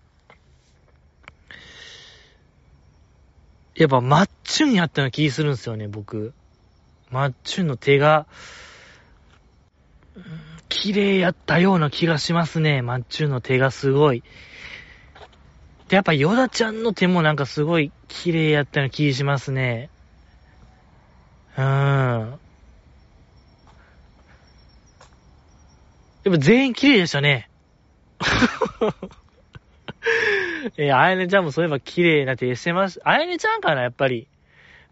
[3.76, 6.34] やっぱマッチュンやったような気するんですよね、僕。
[7.12, 8.28] マッチュンの手が、
[10.68, 12.82] 綺麗やったような気がしますね。
[12.82, 14.24] マッチュンの手がすごい。
[15.88, 19.90] で、やっぱヨダちゃんの手もなんかすごい綺麗やったような気しますね。
[21.58, 22.40] うーん。
[26.30, 27.50] やっぱ全員綺麗でしたね。
[30.78, 33.02] えー、あやねちゃんもそういえば綺麗な手してます。
[33.04, 34.28] あやねちゃんかな、やっぱり。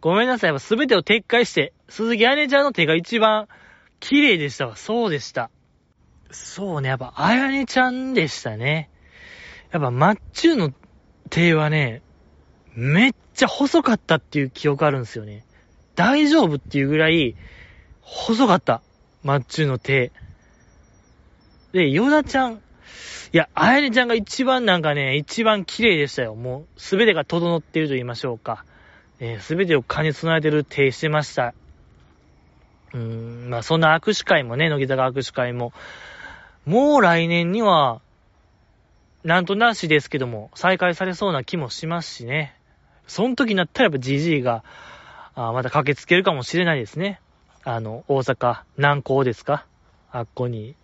[0.01, 0.59] ごめんなさい。
[0.59, 3.47] すべてを撤回して、鈴木あやねちゃんの手が一番
[3.99, 4.75] 綺麗でしたわ。
[4.75, 5.51] そうでした。
[6.31, 8.89] そうね、やっぱあやねちゃんでしたね。
[9.71, 10.73] やっぱマッチューの
[11.29, 12.01] 手はね、
[12.73, 15.45] めっちゃ細かったっていう記憶あるんですよね。
[15.95, 17.35] 大丈夫っていうぐらい、
[18.01, 18.81] 細かった。
[19.23, 20.11] マッチューの手。
[21.78, 22.53] で、ヨダちゃん、
[23.34, 26.36] いや、あやねちゃんが一番なんかね、一番綺麗でしたよ。
[26.36, 28.65] もう、すべてが整っていると言いましょうか。
[29.19, 31.53] えす、べてを兼ね備えてる手してました。
[32.93, 35.73] うーん、まあそんな握手会もね、乃木坂握手会も、
[36.65, 38.01] もう来年には、
[39.23, 42.55] なんとなしですけども、再開されそうな気もしますしね。
[43.07, 44.63] その時になったらやっぱ GG が、
[45.36, 47.19] あまた駆けつけるかもしれないですね。
[47.63, 49.65] あの、大阪、南港ですか？
[50.11, 50.75] あっこに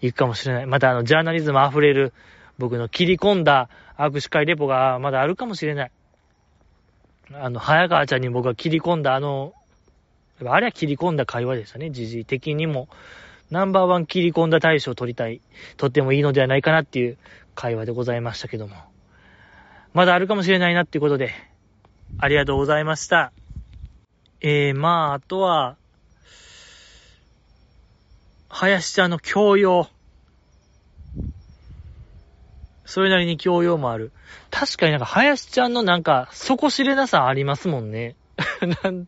[0.00, 0.66] 行くかもしれない。
[0.66, 2.12] またあの、ジャーナリズム溢れる、
[2.58, 5.90] 僕の切り込んだ握手会レポがまだあるかもしれない。
[7.32, 9.54] あの、早川ちゃんに僕が切り込んだあの、
[10.44, 12.88] あれは切り込んだ会話でしたね、時事的にも。
[13.50, 15.40] ナンバーワン切り込んだ大賞を取りたい、
[15.76, 17.18] とってもいいのではないかなっていう
[17.54, 18.76] 会話でございましたけども。
[19.92, 21.32] まだあるかもしれないなっていうことで、
[22.18, 23.32] ありがとうございました。
[24.40, 25.76] えー、まあ、あとは、
[28.50, 29.88] 林ちゃんの教養。
[32.84, 34.12] それなりに教養もある。
[34.50, 38.16] 確かになんか林ちゃんのなんか底知れなさありますもんね。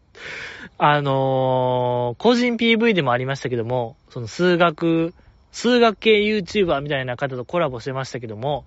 [0.78, 5.14] あのー、個人 PV でもありましたけども、その数学、
[5.50, 8.64] 数学系 YouTuber みたいな方とコラボしてましたけども、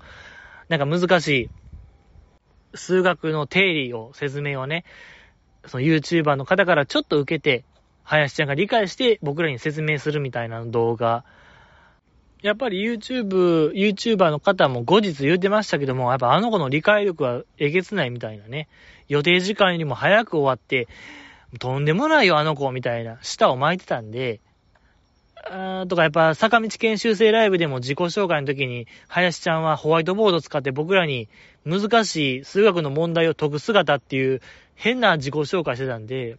[0.67, 1.49] なんか難しい
[2.75, 4.83] 数学の定理を、説明をね、
[5.65, 7.63] その YouTuber の方からちょっと受けて、
[8.05, 11.25] 林ちゃんが理解して僕らに説明するみたいな動画。
[12.41, 18.67] やっぱり YouTube、YouTuber の方も後日言うてましたけども、やっぱあの子の理解力はえげつないみたいなね。
[19.07, 20.87] 予定時間よりも早く終わって、
[21.59, 24.41] とんでもないよあの子みたいな舌を巻いてたんで、
[25.49, 31.29] あとかやっぱ坂道研修生ライブでも自己紹介の時に、林ちゃんはホワイトボード使って僕らに
[31.65, 34.41] 難しい数学の問題を解く姿っていう
[34.75, 36.37] 変な自己紹介してたんで、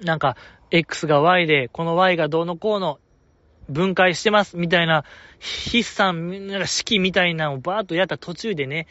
[0.00, 0.36] なんか、
[0.70, 2.98] X が Y で、この Y がどうのこうの
[3.68, 5.04] 分解してます、みたいな、
[5.40, 8.86] 筆算、なんか式みたいなのをバーっとやった途中でね、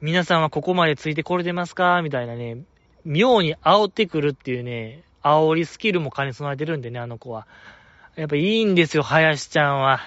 [0.00, 2.00] 皆さんはここまでついてこれてますか？
[2.02, 2.58] みたいなね、
[3.04, 7.46] 妙に煽ってくるっていうね、煽りスキルも兼ね備えてるんでね、あの子は。
[8.16, 10.00] やっぱいいんですよ、林ちゃんは。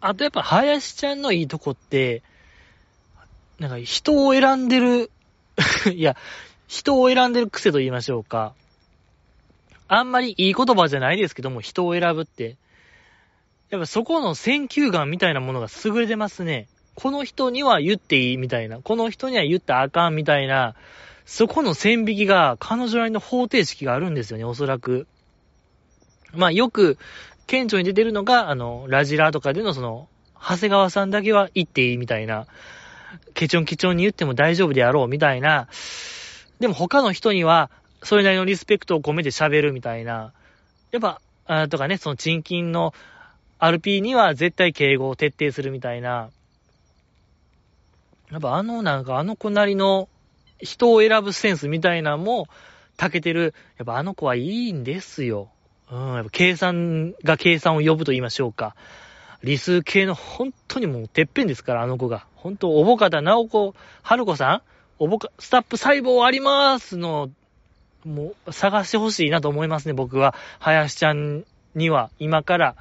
[0.00, 2.22] あとやっぱ林ちゃんのいいとこって、
[3.58, 5.10] なんか人を選んでる
[5.92, 6.16] いや、
[6.68, 8.54] 人を選んでる癖と言いましょうか。
[9.88, 12.56] あんまりいい言葉じゃないですけども、人を選ぶって。
[13.70, 16.68] やっぱそこの選球眼みたいなものが優れてますね。
[16.94, 20.74] この人には言っていいみたいな、この人には言ったあかんみたいな、
[21.24, 25.06] そこの線引きが彼女なりの方程式があるんですよね、おそらく。
[26.32, 26.98] まあよく、
[27.46, 30.08] 顕著に出てるのが、あの、ラジラとかでのその、
[30.40, 32.46] 長谷川さんだけは言っていいみたいな、
[33.34, 35.68] ケチョンケチョンに言っても大丈夫であろうみたいな、
[36.60, 37.70] でも他の人には、
[38.06, 40.32] それなりのリスペクトを込めて喋るみたいな、
[40.92, 42.94] やっぱ、あとかね、その賃金の
[43.58, 46.30] RP には絶対敬語を徹底するみたいな、
[48.30, 50.08] やっぱあのなんかあの子なりの
[50.58, 52.48] 人を選ぶセンスみたいなのも、
[52.96, 53.54] たけてる。
[53.76, 55.50] やっぱあの子はいいんですよ。
[55.90, 58.74] うん、やっぱ計算が計算を呼ぶと言いましょうか。
[59.42, 62.26] 理数系の本当にもうてっぺんですから、あの子が。
[62.34, 64.62] 本当、おぼかたなおこ、はるこさん
[64.98, 67.30] おぼか、スタップ細胞ありますの、
[68.06, 70.34] もう探してほしいなと思いますね、僕は。
[70.60, 71.44] 林ちゃん
[71.74, 72.76] には、今から、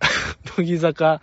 [0.56, 1.20] 乃木坂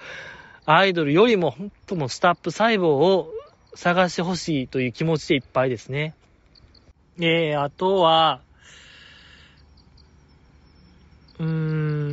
[0.66, 3.34] アイドルよりも、本当もスタップ細胞を
[3.76, 6.14] 探してほしいという気持ちでいっぱいですね。
[7.20, 8.42] えー、あとは、
[11.40, 11.48] うー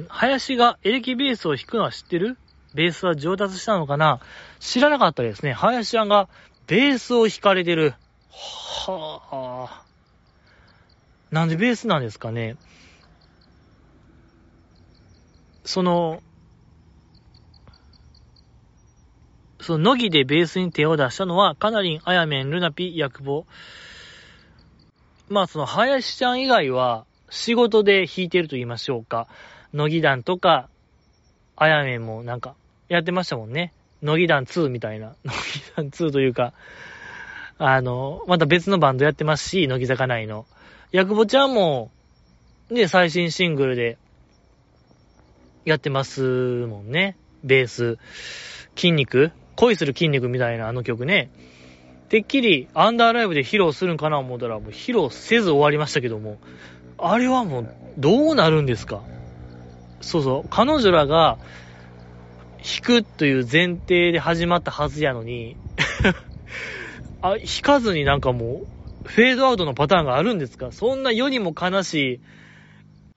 [0.04, 2.38] ん、林がエレキベースを弾くのは知ってる？
[2.74, 4.20] ベースは上達したのかな？
[4.58, 5.52] 知らなかったですね。
[5.52, 6.28] 林ちゃんが
[6.66, 7.94] ベースを弾かれてる。
[8.30, 9.89] はぁあ。
[11.30, 12.56] なんでベースなんですかね。
[15.64, 16.22] その、
[19.60, 23.44] その、乃木でベースに手を出したのは、かなりん、あやめん、ルナピ、ヤクボ。
[25.28, 29.28] まあ、その、林ちゃん以外は、仕事で弾いてると言いましょうか。
[29.72, 30.68] 乃木団とか、
[31.56, 32.56] あやめんもなんか、
[32.88, 33.72] やってましたもんね。
[34.02, 35.14] 乃木団2みたいな。
[35.24, 36.52] 乃木団2というか、
[37.58, 40.46] あの、また別のバンドやってますし、乃木坂内の。
[40.92, 41.92] ヤクボちゃんも、
[42.68, 43.96] ね、最新シングルで、
[45.64, 46.22] やってます
[46.66, 47.16] もんね。
[47.44, 47.98] ベース。
[48.74, 51.30] 筋肉恋する筋肉みたいなあの曲ね。
[52.08, 56.38] てっきりアンダーライブで披露するんかな思ったら、もう披露せず終わりましたけども、
[56.98, 59.02] あれはもうどうなるんですか？
[60.00, 61.38] そうそう、彼女らが
[62.82, 65.56] 弾くという前提で始まったはずやのに
[67.22, 68.66] あ、弾かずになんかもう、
[69.04, 70.72] フェードアウトのパターンがあるんですか？
[70.72, 72.20] そんな世にも悲し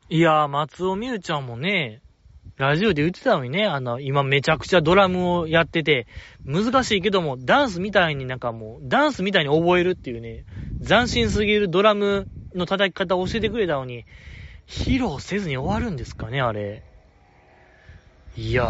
[0.10, 0.18] い。
[0.18, 2.02] いやー、松尾美優ちゃんもね、
[2.58, 6.08] ラジオで言ってたのにね、あの、今めちゃくちゃドラムをやってて、
[6.46, 10.46] 難しいけども、ダンスみたいになんかもう、ダンスみたいに覚えるっていうね、
[10.86, 14.06] 斬新すぎるドラムの叩き方を教えてくれたのに、
[14.68, 16.84] 披露せずに終わるんですかね、あれ。
[18.38, 18.68] いやー。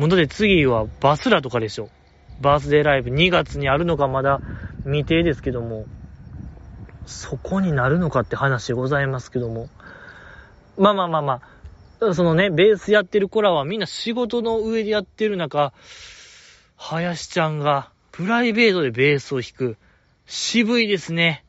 [0.00, 1.88] もうだって次はバスラとかでしょ。
[2.40, 4.40] バースデーライブ2月にあるのかまだ
[4.84, 5.86] 未定ですけども、
[7.06, 9.68] そこになるのかって話ございますけども。
[10.76, 11.40] まあまあまあま
[12.00, 15.72] あ、そのね、ベースやってる子らはみんな仕事の上でやってる中、
[16.76, 19.76] 林ちゃんがプライベートでベースを弾く。
[20.26, 21.44] 渋いですね。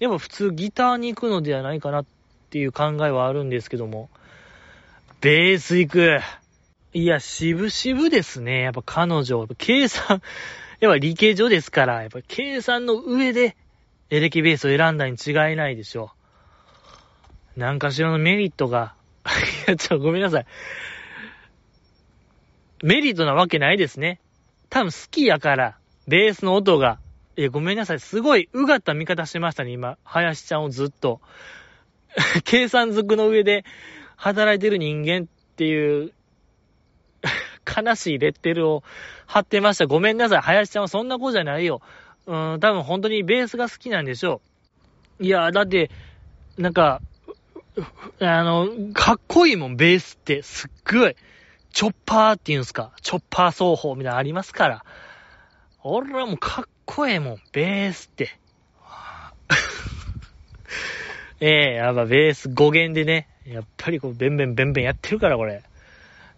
[0.00, 2.04] でも普通ギターに行くのではないかなっ
[2.50, 4.10] ていう考えはあるんですけども。
[5.20, 6.18] ベース行く。
[6.92, 8.62] いや、渋々ですね。
[8.62, 10.22] やっぱ彼女、計算、
[10.80, 13.56] やっぱ理系上ですから、やっぱ計算の上で
[14.10, 16.12] エレキベースを選んだに違いないでしょ
[17.56, 17.60] う。
[17.60, 18.94] 何かしらのメリットが、
[19.68, 20.46] いや、ちょ、ごめんなさい。
[22.82, 24.20] メリットなわけないですね。
[24.68, 25.78] 多分好きやから、
[26.08, 26.98] ベースの音が。
[27.36, 28.00] いや、ごめんなさい。
[28.00, 29.96] すごいうがった見方しましたね、今。
[30.02, 31.20] 林ちゃんをずっと。
[32.42, 33.64] 計算づくの上で
[34.16, 36.12] 働いてる人間っていう
[37.66, 38.82] 悲しいレッテルを
[39.26, 39.86] 貼ってました。
[39.86, 40.40] ごめんなさい。
[40.40, 41.80] 林ちゃんはそんな子じゃないよ。
[42.26, 44.40] うん、多分本当にベースが好きなんでしょ
[45.20, 45.24] う。
[45.24, 45.90] いや、だって、
[46.56, 47.00] なんか、
[48.20, 50.42] あの、かっこいいもん、ベースって。
[50.42, 51.16] すっごい。
[51.72, 52.92] チョッパーって言うんすか。
[53.00, 54.84] チョッパー奏法みたいなのありますから。
[55.82, 58.38] 俺はもかっこええもん、ベースって。
[61.40, 65.62] ええやっぱベース5弦でね、やっぱりこう、ベンベンベンベンやってるから、これ。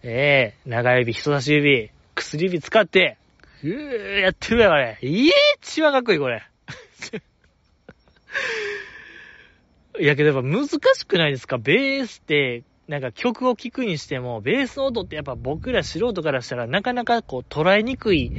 [0.03, 3.16] ええ長指、人差し指、薬指使って、
[3.61, 4.98] ふーやってるやこれ。
[5.03, 5.32] いえ
[5.62, 6.42] 一番かっこいい、これ。
[10.00, 11.59] いやけどやっぱ難しくないですか？
[11.59, 18.32] ベースって、なんか曲を聴くにしても、ベースの音ってやっぱ僕ら素人からしたらなかなかこう捉えにくい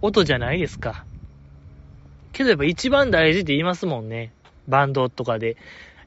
[0.00, 1.04] 音じゃないですか？
[2.32, 4.32] けどやっぱ一番大事って言いますもんね。
[4.66, 5.56] バンドとかで。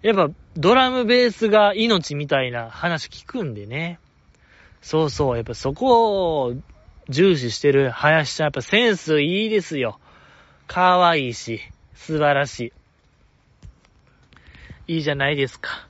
[0.02, 4.00] やっぱドラムベースが命みたいな話聞くんでね。
[4.82, 6.56] そうそう、やっぱそこを
[7.10, 10.00] 重視してる林ちゃん、やっぱセンスいいですよ。
[10.68, 11.62] 可愛いいし、
[11.94, 12.74] 素晴らし
[14.88, 14.96] い。
[14.96, 15.88] いいじゃないですか。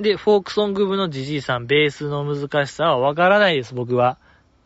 [0.00, 4.18] で、フォークソング部のジジイさん、ベースの難しさはわからないです、僕は。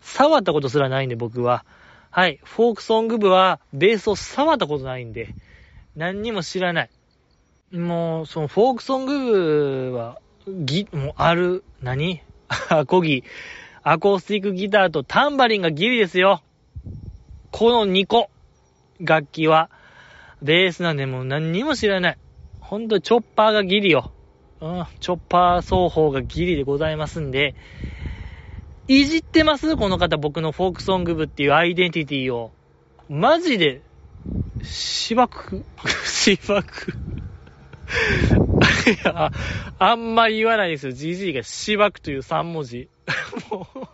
[0.02, 1.64] 触ったことすらないんで、僕は。
[2.10, 2.40] はい。
[2.44, 5.34] フォークソング部は、ベースを触ったことないんで、
[5.96, 6.90] 何にも知らない。
[7.72, 12.20] もう、その、フォークソング部は、ぎ、もう、ある、何？
[12.68, 13.24] アコギ、
[13.82, 16.42] アコースティックギターとタンバリンがギリですよ。
[17.50, 18.30] この2個、
[19.00, 19.70] 楽器は、
[20.42, 22.18] ベースなんでもう何にも知らない。
[22.60, 24.10] ほんと、チョッパーがギリよ。
[24.60, 27.54] うん、チョッパー奏法がギリでございますんで、
[28.88, 29.76] いじってます？
[29.76, 32.52] この方、僕のフォークソング部っていうアイデンティティを。
[33.08, 33.82] マジで、
[34.62, 35.64] しばく、
[36.04, 36.94] しばく。
[38.62, 39.32] いや、
[39.78, 40.92] あんまり言わないですよ。
[40.92, 42.88] GG がしばくという3文字。
[43.50, 43.86] もう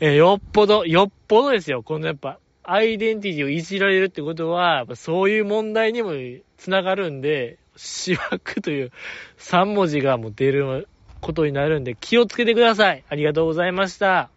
[0.00, 1.82] え、よっぽど、よっぽどですよ。
[1.82, 6.12] このやっぱ、アイデンティティをいじられるってことは、やっぱそういう問題にも
[6.58, 8.92] つながるんで、しばくという
[9.38, 10.88] 3文字がもう出る
[11.20, 13.04] ことになるんで気をつけてください。
[13.08, 14.30] ありがとうございました。